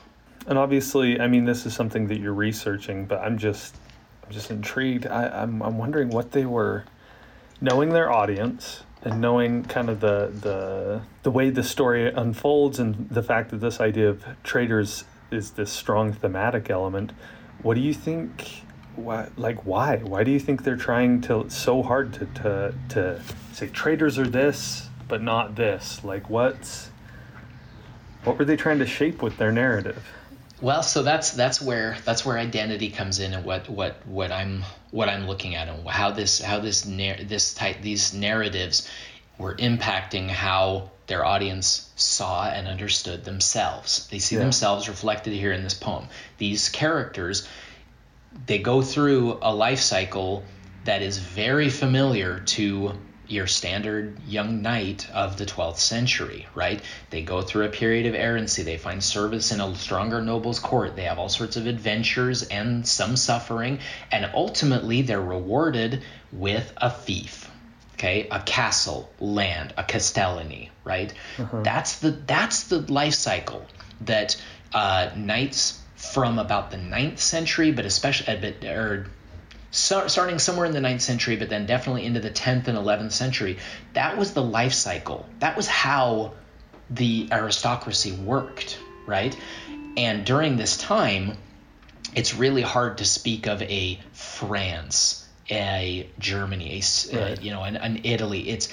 [0.47, 3.77] And obviously, I mean, this is something that you're researching, but I'm just,
[4.25, 5.07] I'm just intrigued.
[5.07, 6.85] I, I'm, I'm wondering what they were,
[7.63, 13.09] knowing their audience and knowing kind of the the the way the story unfolds, and
[13.11, 17.13] the fact that this idea of traitors is this strong thematic element.
[17.63, 18.64] What do you think?
[18.97, 19.97] Why, like, why?
[19.99, 23.21] Why do you think they're trying to so hard to to to
[23.53, 26.05] say traitors are this, but not this?
[26.05, 26.91] Like, what's
[28.23, 30.07] what were they trying to shape with their narrative?
[30.61, 34.63] Well, so that's that's where that's where identity comes in, and what what what I'm
[34.93, 38.89] what I'm looking at, and how this how this nar- this type these narratives
[39.39, 44.07] were impacting how their audience saw and understood themselves.
[44.09, 44.43] They see Yeah.
[44.43, 46.07] themselves reflected here in this poem.
[46.39, 47.47] These characters,
[48.47, 50.45] they go through a life cycle
[50.85, 52.93] that is very familiar to
[53.27, 56.83] your standard young knight of the 12th century, right?
[57.11, 58.63] They go through a period of errancy.
[58.63, 60.95] They find service in a stronger noble's court.
[60.95, 63.79] They have all sorts of adventures and some suffering.
[64.13, 67.51] And ultimately, they're rewarded with a fief,
[67.95, 68.29] okay?
[68.31, 71.13] A castle, land, a castellany, right?
[71.63, 73.67] That's the that's the life cycle
[74.03, 74.37] that
[74.75, 75.81] uh, knights
[76.15, 79.07] from about the 9th century, but especially, uh, but, or
[79.73, 83.11] so, starting somewhere in the 9th century, but then definitely into the 10th and 11th
[83.11, 83.59] century,
[83.95, 85.29] that was the life cycle.
[85.41, 86.35] That was how
[86.89, 89.37] the aristocracy worked, right?
[89.97, 91.37] And during this time,
[92.15, 97.65] it's really hard to speak of a France, a Germany, a s- uh, you know,
[97.65, 98.49] an, an Italy.
[98.49, 98.69] It's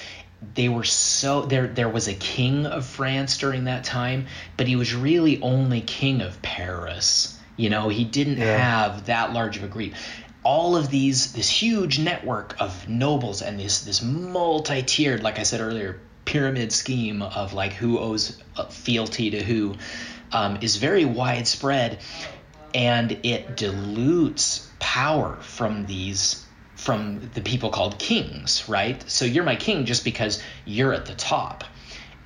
[0.54, 1.66] they were so there.
[1.68, 4.26] There was a king of France during that time,
[4.56, 7.38] but he was really only king of Paris.
[7.56, 8.56] You know, he didn't Yeah.
[8.56, 9.94] have that large of a fief.
[10.44, 15.60] All of these, this huge network of nobles and this this multi-tiered, like I said
[15.60, 18.36] earlier, pyramid scheme of like who owes
[18.70, 19.76] fealty to who,
[20.32, 21.98] um, is very widespread,
[22.74, 26.44] and it dilutes power from these
[26.82, 29.08] from the people called kings, right?
[29.08, 31.62] So you're my king just because you're at the top.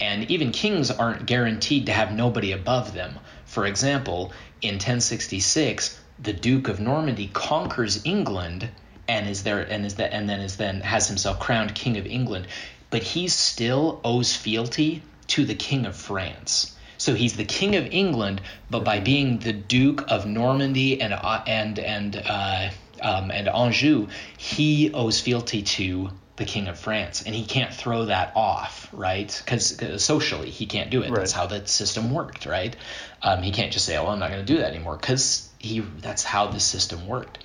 [0.00, 3.18] And even kings aren't guaranteed to have nobody above them.
[3.44, 4.32] For example,
[4.62, 8.70] in 1066, the Duke of Normandy conquers England
[9.06, 12.06] and is there and is that and then is then has himself crowned king of
[12.06, 12.46] England.
[12.88, 16.74] But he still owes fealty to the king of France.
[16.96, 18.40] So he's the king of England,
[18.70, 22.70] but by being the duke of Normandy and uh, and and uh,
[23.02, 28.06] um, and Anjou, he owes fealty to the king of France, and he can't throw
[28.06, 29.42] that off, right?
[29.44, 31.10] Because socially he can't do it.
[31.10, 31.18] Right.
[31.18, 32.76] That's how the system worked, right?
[33.22, 35.80] Um, he can't just say, "Oh, I'm not going to do that anymore," because he
[35.80, 37.38] that's how the system worked.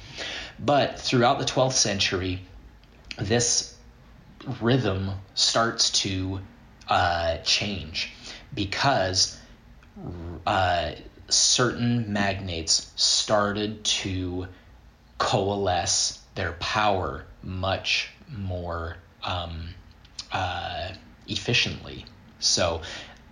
[0.60, 2.42] But throughout the 12th century,
[3.18, 3.76] this
[4.60, 6.42] rhythm starts to
[6.88, 8.12] uh, change
[8.54, 9.40] because
[10.46, 10.92] uh,
[11.30, 14.48] certain magnates started to
[15.22, 19.70] coalesce their power much more um,
[20.32, 20.90] uh,
[21.28, 22.06] efficiently.
[22.40, 22.82] So,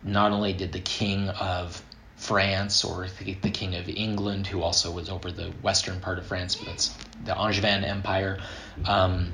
[0.03, 1.81] not only did the king of
[2.15, 6.55] France or the, king of England, who also was over the western part of France,
[6.55, 8.39] but that's the Angevin Empire,
[8.85, 9.33] um,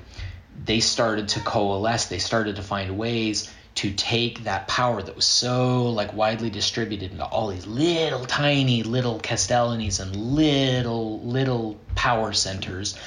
[0.63, 2.05] they started to coalesce.
[2.05, 7.11] They started to find ways to take that power that was so like widely distributed
[7.11, 12.97] into all these little tiny little castellanies and little little power centers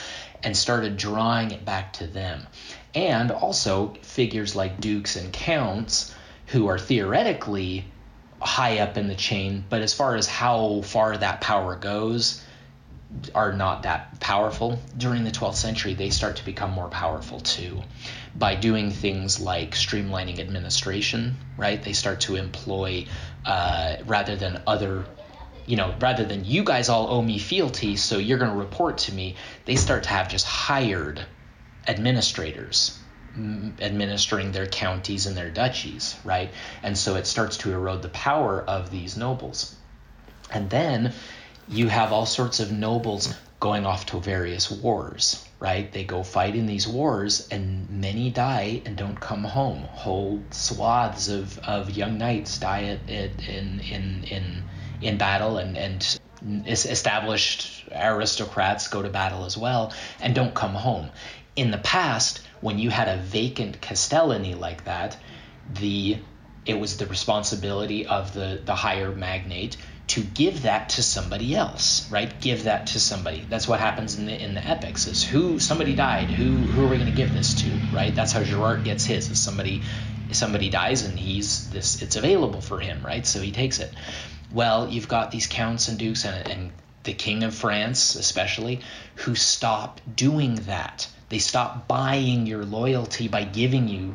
[0.43, 2.47] and started drawing it back to them.
[2.95, 6.15] And also figures like dukes and counts
[6.47, 7.85] who are theoretically
[8.41, 12.43] high up in the chain but as far as how far that power goes
[13.35, 17.83] are not that powerful during the 12th century they start to become more powerful too.
[18.35, 23.07] By doing things like streamlining administration right they start to employ
[23.45, 25.07] uh, rather than other
[25.67, 28.99] you know rather than you guys all owe me fealty so you're going to report
[28.99, 31.25] to me they start to have just hired
[31.87, 32.99] administrators
[33.81, 36.51] administering their counties and their duchies right?
[36.83, 39.77] And so it starts to erode the power of these nobles.
[40.51, 41.13] And then
[41.69, 45.91] you have all sorts of nobles going off to various wars, right?
[45.93, 49.83] They go fight in these wars, and many die and don't come home.
[49.83, 54.63] Whole swaths of, of young knights die at, at, in, in, in,
[55.03, 56.19] in battle, and, and
[56.67, 61.11] established aristocrats go to battle as well and don't come home.
[61.57, 65.17] In the past, when you had a vacant castellany like that,
[65.75, 66.19] the
[66.65, 72.11] it was the responsibility of the, the higher magnate to give that to somebody else,
[72.11, 72.41] right?
[72.41, 73.45] Give that to somebody.
[73.49, 75.07] That's what happens in the in the epics.
[75.07, 76.31] Is who somebody died.
[76.31, 78.15] Who who are we going to give this to, right?
[78.15, 79.31] That's how Gerard gets his.
[79.31, 79.83] Is somebody
[80.33, 82.03] somebody dies and he's this.
[82.03, 83.27] It's available for him, right?
[83.27, 83.93] So he takes it.
[84.51, 88.81] Well, you've got these counts and dukes and, and the king of France, especially,
[89.17, 91.07] who stop doing that.
[91.29, 94.15] They stop buying your loyalty by giving you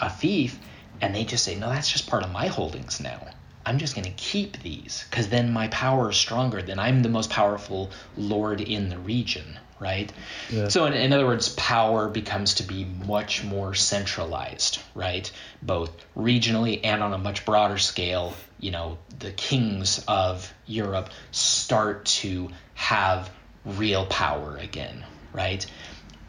[0.00, 0.58] a fief,
[1.00, 3.20] and they just say, no, that's just part of my holdings now
[3.64, 6.62] I'm just going to keep these because then my power is stronger.
[6.62, 10.10] Then I'm the most powerful lord in the region, right?
[10.48, 10.68] Yeah.
[10.68, 15.30] So, in, in other words, power becomes to be much more centralized, right?
[15.62, 18.34] Both regionally and on a much broader scale.
[18.58, 23.30] You know, the kings of Europe start to have
[23.64, 25.64] real power again, right?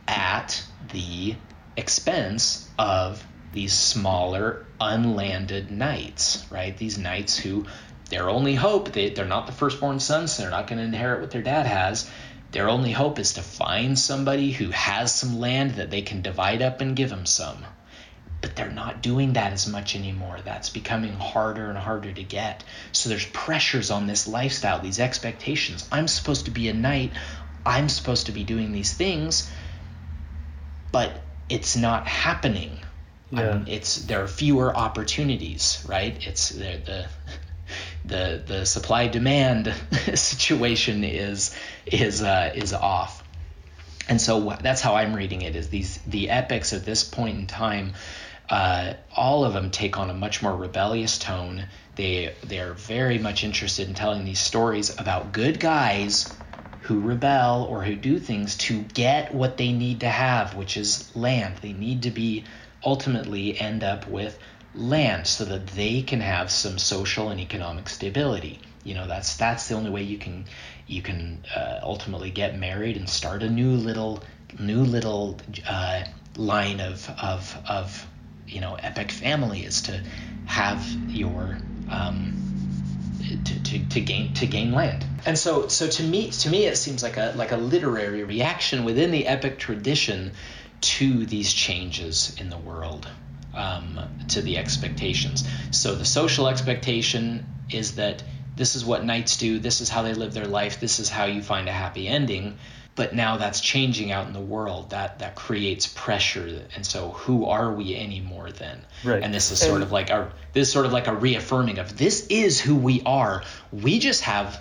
[0.07, 0.61] At
[0.91, 1.35] the
[1.77, 6.75] expense of these smaller unlanded knights, right?
[6.77, 7.65] These knights who
[8.09, 11.21] their only hope, they, they're not the firstborn sons, so they're not going to inherit
[11.21, 12.09] what their dad has.
[12.51, 16.61] Their only hope is to find somebody who has some land that they can divide
[16.61, 17.65] up and give them some.
[18.41, 20.39] But they're not doing that as much anymore.
[20.43, 22.63] That's becoming harder and harder to get.
[22.91, 25.87] So there's pressures on this lifestyle, these expectations.
[25.91, 27.13] I'm supposed to be a knight.
[27.65, 29.49] I'm supposed to be doing these things,
[30.91, 31.13] but
[31.47, 32.79] it's not happening
[33.31, 33.49] yeah.
[33.49, 36.17] Um, it's there are fewer opportunities, right?
[36.27, 37.07] It's the the
[38.05, 39.67] the, the supply demand
[40.15, 41.55] situation is
[41.85, 43.23] is uh, is off,
[44.09, 45.55] and so that's how I'm reading it.
[45.55, 47.93] Is these the epics at this point in time,
[48.49, 51.67] uh, all of them take on a much more rebellious tone.
[51.95, 56.37] They they are very much interested in telling these stories about good guys
[56.79, 61.15] who rebel or who do things to get what they need to have, which is
[61.15, 61.57] land.
[61.57, 62.45] They need to be
[62.83, 64.37] ultimately end up with
[64.73, 68.59] land so that they can have some social and economic stability.
[68.83, 70.45] You know, that's that's the only way you can
[70.87, 74.23] you can uh, ultimately get married and start a new little
[74.59, 76.03] new little uh,
[76.37, 78.07] line of of of
[78.47, 80.03] you know epic family is to
[80.45, 81.57] have your
[81.89, 82.37] um,
[83.45, 85.05] to, to, to gain to gain land.
[85.25, 88.83] And so so to me to me it seems like a like a literary reaction
[88.83, 90.31] within the epic tradition
[90.81, 93.07] to these changes in the world,
[93.53, 93.99] um,
[94.29, 95.47] to the expectations.
[95.71, 98.23] So the social expectation is that
[98.55, 101.25] this is what knights do, this is how they live their life, this is how
[101.25, 102.57] you find a happy ending.
[102.93, 107.45] but now that's changing out in the world that that creates pressure and so who
[107.45, 109.23] are we anymore then Right.
[109.23, 111.79] and this is sort And- of like a this is sort of like a reaffirming
[111.79, 114.59] of this is who we are we just have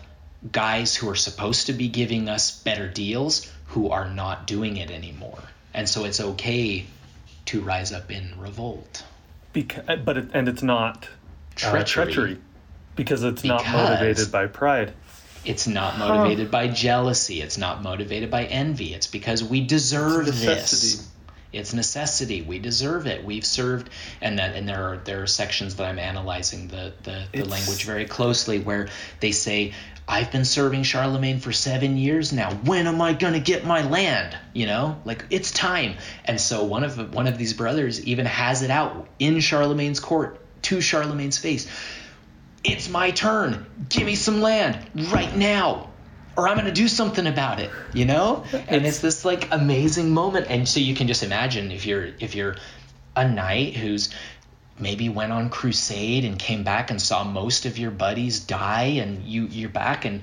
[0.52, 4.92] guys who are supposed to be giving us better deals who are not doing it
[4.92, 5.42] anymore
[5.74, 6.86] and so it's okay
[7.46, 9.04] to rise up in revolt
[9.52, 12.04] Because, but it, and it's not uh, Treachery.
[12.04, 12.38] treachery
[12.96, 14.92] because it's not motivated by pride.
[15.44, 17.40] It's not motivated by jealousy.
[17.40, 18.92] It's not motivated by envy.
[18.92, 21.08] It's because we deserve It's this.
[21.52, 22.42] It's necessity.
[22.42, 23.24] We deserve it.
[23.24, 23.90] We've served,
[24.20, 27.84] and that and there are there are sections that I'm analyzing the the, the language
[27.84, 28.88] very closely where
[29.20, 29.72] they say.
[30.10, 32.52] I've been serving Charlemagne for seven years now.
[32.52, 34.36] When am I gonna get my land?
[34.52, 35.94] You know, like it's time.
[36.24, 40.38] And so one of one of these brothers even has it out in Charlemagne's court
[40.62, 41.68] to Charlemagne's face
[42.64, 43.66] it's my turn.
[43.88, 44.78] Give me some land
[45.10, 45.88] right now.
[46.36, 48.44] Or I'm gonna do something about it, you know?
[48.52, 50.46] And it's this like amazing moment.
[50.48, 52.56] And so you can just imagine if you're if you're
[53.16, 54.10] a knight who's
[54.80, 59.24] maybe went on crusade and came back and saw most of your buddies die and
[59.24, 60.22] you you're back and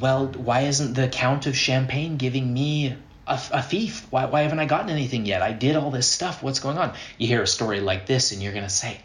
[0.00, 4.58] well why isn't the count of champagne giving me a, a fief why, why haven't
[4.58, 7.46] i gotten anything yet i did all this stuff what's going on you hear a
[7.46, 9.00] story like this and you're gonna say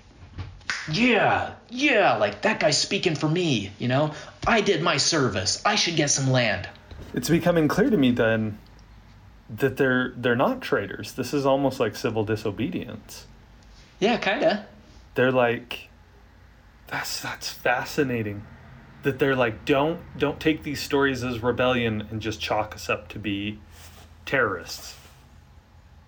[0.91, 4.13] yeah, yeah, like that guy's speaking for me, you know?
[4.47, 5.61] I did my service.
[5.65, 6.67] I should get some land.
[7.13, 8.57] It's becoming clear to me then
[9.49, 11.13] that they're they're not traitors.
[11.13, 13.27] This is almost like civil disobedience.
[14.01, 14.65] Yeah, kinda.
[15.13, 15.87] They're like
[16.87, 18.45] that's that's fascinating.
[19.03, 23.07] That they're like don't don't take these stories as rebellion and just chalk us up
[23.09, 23.59] to be
[24.25, 24.97] terrorists.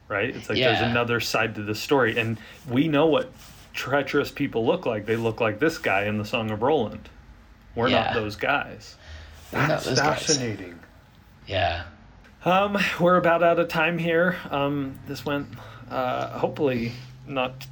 [0.09, 0.35] Right?
[0.35, 2.37] It's like there's another side to the story and
[2.69, 3.31] we know what
[3.73, 5.05] treacherous people look like.
[5.05, 7.09] They look like this guy in the Song of Roland.
[7.75, 8.95] We're not those guys.
[9.51, 10.19] That's those guys.
[10.25, 10.79] fascinating.
[11.47, 11.83] Yeah.
[12.45, 14.37] Um, we're about out of time here.
[14.49, 15.47] Um, this went
[15.89, 16.91] uh, hopefully
[17.27, 17.65] not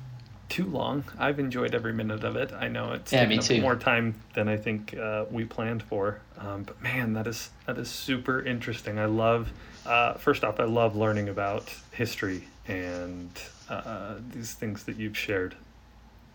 [0.52, 1.03] too long.
[1.18, 2.52] I've enjoyed every minute of it.
[2.53, 3.61] I know it's Yeah, taken me up too.
[3.61, 6.19] more time than I think uh, we planned for.
[6.38, 8.99] Um, but man, that is that is super interesting.
[8.99, 9.52] I love.
[9.86, 13.30] Uh, first off, I love learning about history and
[13.69, 15.56] uh, these things that you've shared.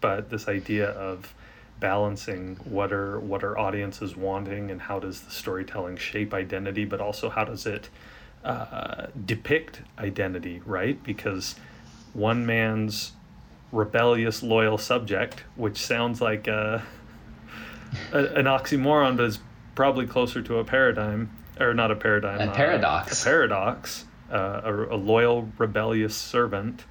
[0.01, 1.33] But this idea of
[1.79, 7.01] balancing what are what are audiences wanting and how does the storytelling shape identity, but
[7.01, 7.89] also how does it
[8.45, 11.03] uh, depict identity, right?
[11.05, 11.57] Because
[12.15, 13.13] one man's
[13.73, 16.83] rebellious, loyal subject, which sounds like a,
[18.13, 19.39] a, an oxymoron, but is
[19.75, 21.31] probably closer to a paradigm,
[21.61, 23.21] or not a paradigm, A uh, paradox.
[23.23, 26.85] a paradox, uh, a, a loyal, rebellious servant.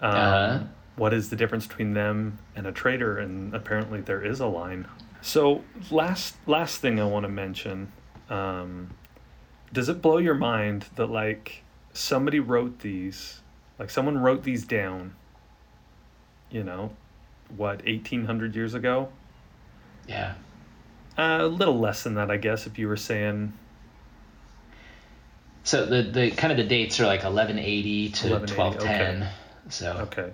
[0.00, 0.58] Um, Uh-huh.
[0.96, 3.18] what is the difference between them and a traitor?
[3.18, 4.86] And apparently there is a line.
[5.20, 7.90] So last last thing I want to mention.
[8.30, 8.90] Um,
[9.72, 11.62] does it blow your mind that like
[11.92, 13.40] somebody wrote these
[13.78, 15.14] like someone wrote these down
[16.50, 16.90] you know
[17.56, 19.08] what 1800 years ago
[20.06, 20.34] Yeah.
[21.16, 23.52] uh, a little less than that i guess if you were saying
[25.64, 29.28] So the, the kind of the dates are like 1180 to 1180, 1210.
[29.70, 30.32] So okay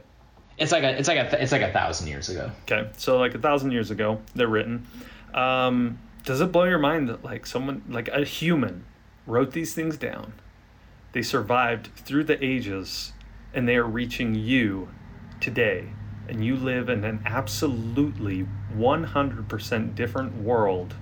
[0.56, 2.50] it's like a it's like a it's like a thousand years ago.
[2.62, 4.86] okay so like a thousand years ago they're written
[5.34, 8.84] um, does it blow your mind that like someone like a human
[9.26, 10.32] wrote these things down
[11.12, 13.12] they survived through the ages
[13.52, 14.88] and they are reaching you
[15.40, 15.88] today
[16.28, 18.46] and you live in an absolutely
[18.76, 20.94] 100% different world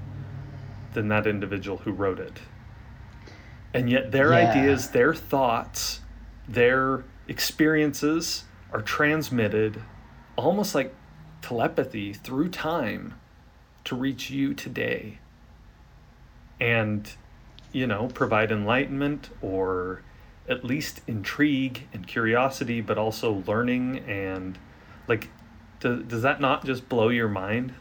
[0.94, 2.38] than that individual who wrote it
[3.74, 4.50] and yet their Yeah.
[4.50, 6.00] ideas their thoughts
[6.48, 9.80] their experiences are transmitted
[10.36, 10.94] almost like
[11.40, 13.14] telepathy through time
[13.84, 15.18] to reach you today
[16.60, 17.12] and
[17.72, 20.02] you know provide enlightenment or
[20.48, 24.58] at least intrigue and curiosity but also learning and
[25.08, 25.28] like
[25.80, 27.74] does, does that not just blow your mind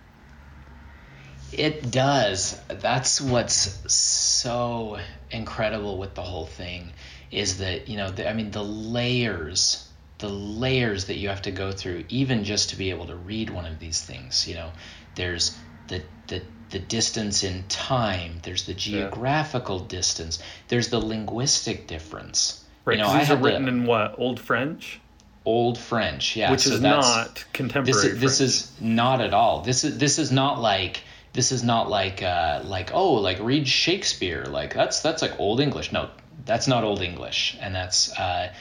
[1.51, 2.59] It does.
[2.69, 4.97] That's what's so
[5.29, 6.93] incredible with the whole thing
[7.29, 9.87] is that, you know, the, I mean, the layers,
[10.19, 13.49] the layers that you have to go through, even just to be able to read
[13.49, 14.71] one of these things, you know,
[15.15, 15.57] there's
[15.87, 20.39] the, the, the distance in time, there's the geographical distance,
[20.69, 22.63] there's the linguistic difference.
[22.85, 24.99] right You know, these are written the in what old french
[25.45, 29.33] old French, yeah, which so is that's- not this contemporary is, this is not at
[29.33, 29.61] all.
[29.61, 31.01] This is this is not like
[31.33, 34.45] this is not like uh like oh like read shakespeare.
[34.45, 35.91] Like that's that's like old english.
[35.91, 36.09] No
[36.45, 37.57] that's not old english.
[37.59, 38.51] And that's uh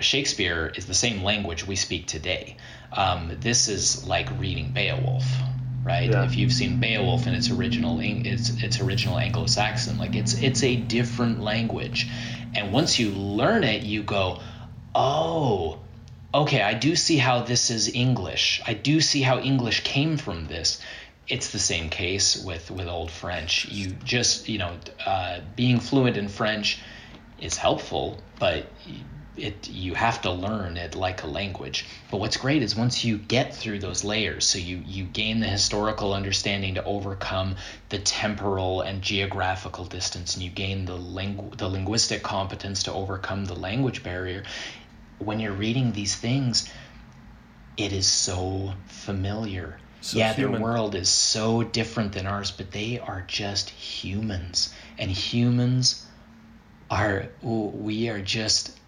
[0.00, 2.56] shakespeare is the same language we speak today.
[2.92, 5.24] Um this is like reading beowulf
[5.84, 6.02] right?
[6.02, 6.10] Right?
[6.10, 6.24] Yeah.
[6.24, 10.76] If you've seen Beowulf in its original its its original Anglo-Saxon, like it's it's a
[10.76, 12.08] different language,
[12.54, 14.38] and once you learn it, you go,
[14.94, 15.80] oh,
[16.34, 18.62] okay, I do see how this is English.
[18.66, 20.80] I do see how English came from this.
[21.28, 23.66] It's the same case with with Old French.
[23.66, 24.76] You just you know
[25.06, 26.80] uh, being fluent in French
[27.38, 28.66] is helpful, but
[29.36, 31.86] it you have to learn it like a language.
[32.10, 35.46] But what's great is once you get through those layers, so you you gain the
[35.46, 37.56] historical understanding to overcome
[37.88, 43.44] the temporal and geographical distance, and you gain the lingu- the linguistic competence to overcome
[43.44, 44.44] the language barrier.
[45.24, 46.70] When you're reading these things,
[47.76, 49.78] it is so familiar.
[50.00, 50.52] So yeah, human.
[50.52, 56.04] their world is so different than ours, but they are just humans, and humans
[56.90, 58.78] are we are just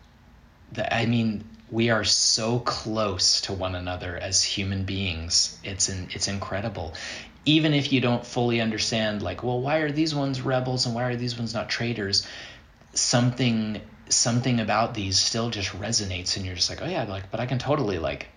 [0.72, 5.58] the, I mean, we are so close to one another as human beings.
[5.64, 6.94] It's in, it's incredible.
[7.44, 11.04] Even if you don't fully understand, like, well, why are these ones rebels and why
[11.04, 12.26] are these ones not traitors?
[12.94, 17.40] Something something about these still just resonates, and you're just like, oh yeah, like, but
[17.40, 18.28] I can totally like,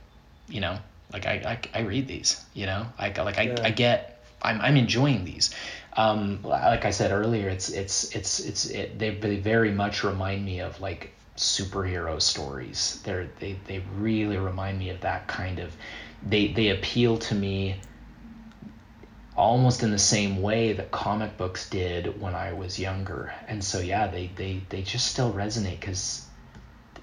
[0.48, 0.78] you know,
[1.12, 3.56] like I I, I read these, you know, I like I, Yeah.
[3.64, 5.54] I get I'm I'm enjoying these.
[5.94, 10.46] Um, like I said earlier, it's it's it's it's it, they they very much remind
[10.46, 13.02] me of like superhero stories.
[13.04, 15.74] They're they they really remind me of that kind of.
[16.24, 17.80] They they appeal to me
[19.38, 23.34] almost in the same way that comic books did when I was younger.
[23.48, 26.26] And so yeah, they they they just still resonate because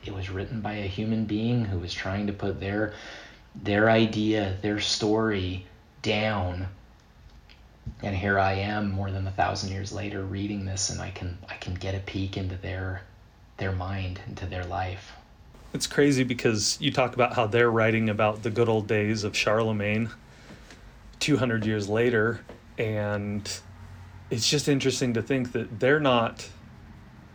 [0.05, 2.93] it was written by a human being who was trying to put their
[3.55, 5.65] their idea, their story
[6.03, 6.67] down.
[8.03, 11.39] And here I am more than a thousand years later reading this and I can
[11.49, 13.03] I can get a peek into their
[13.59, 15.13] their mind, into their life.
[15.73, 19.37] It's crazy because you talk about how they're writing about the good old days of
[19.37, 20.11] Charlemagne
[21.21, 22.41] 200 years later,
[22.79, 23.61] and
[24.31, 26.49] it's just interesting to think that they're not,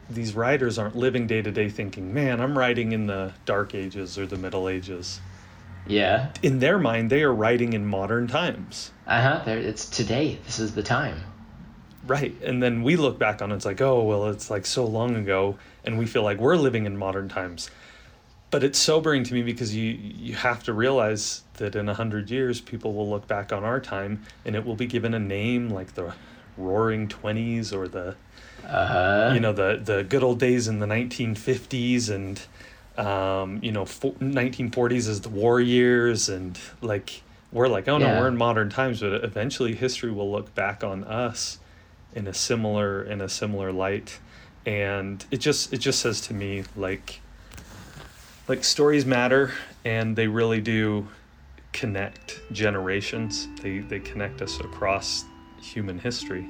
[0.10, 4.18] these writers aren't living day to day thinking, man, I'm writing in the Dark Ages
[4.18, 5.22] or the Middle Ages.
[5.88, 6.32] Yeah.
[6.44, 8.92] In their mind, they are writing in modern times.
[9.08, 9.42] Uh huh.
[9.46, 10.38] There, it's today.
[10.46, 11.20] This is the time.
[12.06, 12.36] Right.
[12.44, 15.16] And then we look back on it, it's like, oh, well, it's like so long
[15.16, 17.70] ago, and we feel like we're living in modern times.
[18.52, 22.30] But it's sobering to me because you you have to realize that in a hundred
[22.30, 25.70] years, people will look back on our time, and it will be given a name
[25.70, 26.14] like the
[26.58, 28.16] Roaring Twenties or the
[28.68, 29.32] Uh-huh.
[29.34, 32.42] you know the the good old days in the 1950s and
[32.98, 37.22] um, you know fo- 1940s as the war years and like
[37.54, 41.04] we're like oh no we're in modern times but eventually history will look back on
[41.06, 41.60] us
[42.14, 44.20] in a similar in a similar light
[44.66, 47.22] and it just it just says to me like
[48.50, 49.54] like stories matter
[49.86, 51.08] and they really do
[51.74, 55.26] connect generations they they connect us across
[55.62, 56.46] human history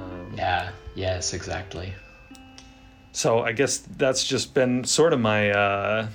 [0.00, 0.70] um, Yeah.
[0.94, 1.32] Yes.
[1.34, 1.92] Exactly.
[3.12, 6.08] so I guess that's just been sort of my uh,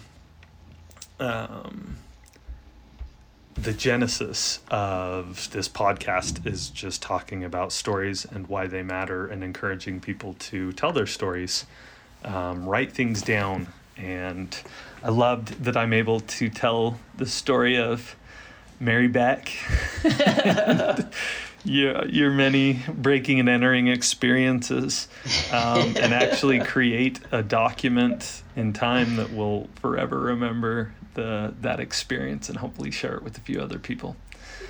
[1.19, 1.97] um,
[3.55, 9.43] the genesis of this podcast is just talking about stories and why they matter and
[9.43, 11.65] encouraging people to tell their stories,
[12.23, 13.67] um, write things down,
[13.97, 14.55] and
[15.03, 18.15] I loved that I'm able to tell the story of
[18.79, 19.51] Mary Beck.
[21.65, 25.07] your, your many breaking and entering experiences
[25.51, 32.47] um, and actually create a document in time that will forever remember the that experience
[32.49, 34.15] and hopefully share it with a few other people.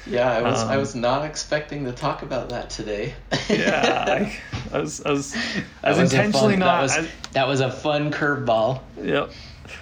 [0.06, 3.14] Yeah, I was I Um, was not expecting to talk about that today.
[3.50, 4.38] Yeah, I,
[4.74, 5.36] I was I was
[5.84, 6.76] I was was intentionally fun- not.
[6.76, 8.82] That was, I, that was a fun curveball.
[9.02, 9.32] Yep.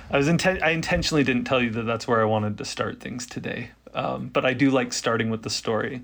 [0.10, 3.00] I was inten- I intentionally didn't tell you that that's where I wanted to start
[3.00, 3.70] things today.
[3.96, 6.02] Um, but I do like starting with the story.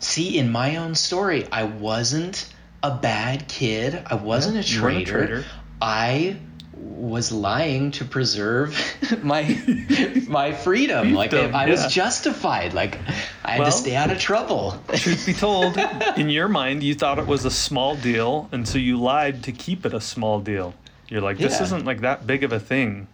[0.00, 2.52] See, in my own story, I wasn't
[2.82, 4.00] a bad kid.
[4.06, 5.26] I wasn't a weren't a traitor.
[5.26, 5.44] traitor.
[5.80, 6.36] I
[6.74, 8.74] was lying to preserve
[9.22, 9.42] my
[10.28, 11.12] my freedom.
[11.12, 11.70] Like I, I yeah.
[11.72, 12.72] was justified.
[12.72, 12.98] Like
[13.44, 14.80] I had Well- to stay out of trouble.
[14.94, 15.76] Truth be told,
[16.16, 19.52] in your mind, you thought it was a small deal, and so you lied to
[19.52, 20.72] keep it a small deal.
[21.08, 21.64] You're like, this Yeah.
[21.64, 23.08] isn't like that big of a thing.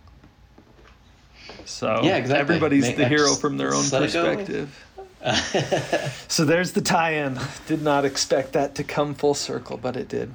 [1.67, 2.41] So Yeah, exactly.
[2.41, 4.25] everybody's Make- the hero from their own let it go.
[4.37, 4.85] perspective.
[6.29, 7.39] so there's the tie-in.
[7.67, 10.33] Did not expect that to come full circle, but it did.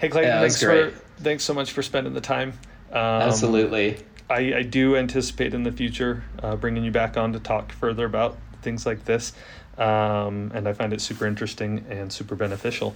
[0.00, 0.92] Hey Clayton, Yeah, thanks great.
[0.94, 2.54] for thanks so much for spending the time.
[2.90, 3.98] Um, Absolutely.
[4.28, 8.04] I, I do anticipate in the future uh, bringing you back on to talk further
[8.04, 9.32] about things like this.
[9.78, 12.94] Um, and I find it super interesting and super beneficial.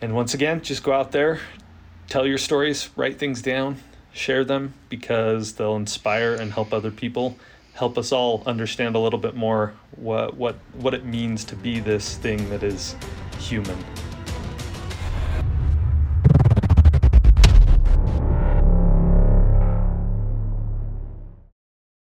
[0.00, 1.40] And once again, just go out there,
[2.08, 3.76] tell your stories, write things down,
[4.12, 7.36] share them because they'll inspire and help other people.
[7.74, 11.80] help us all understand a little bit more what what what it means to be
[11.80, 12.94] this thing that is
[13.38, 13.78] human.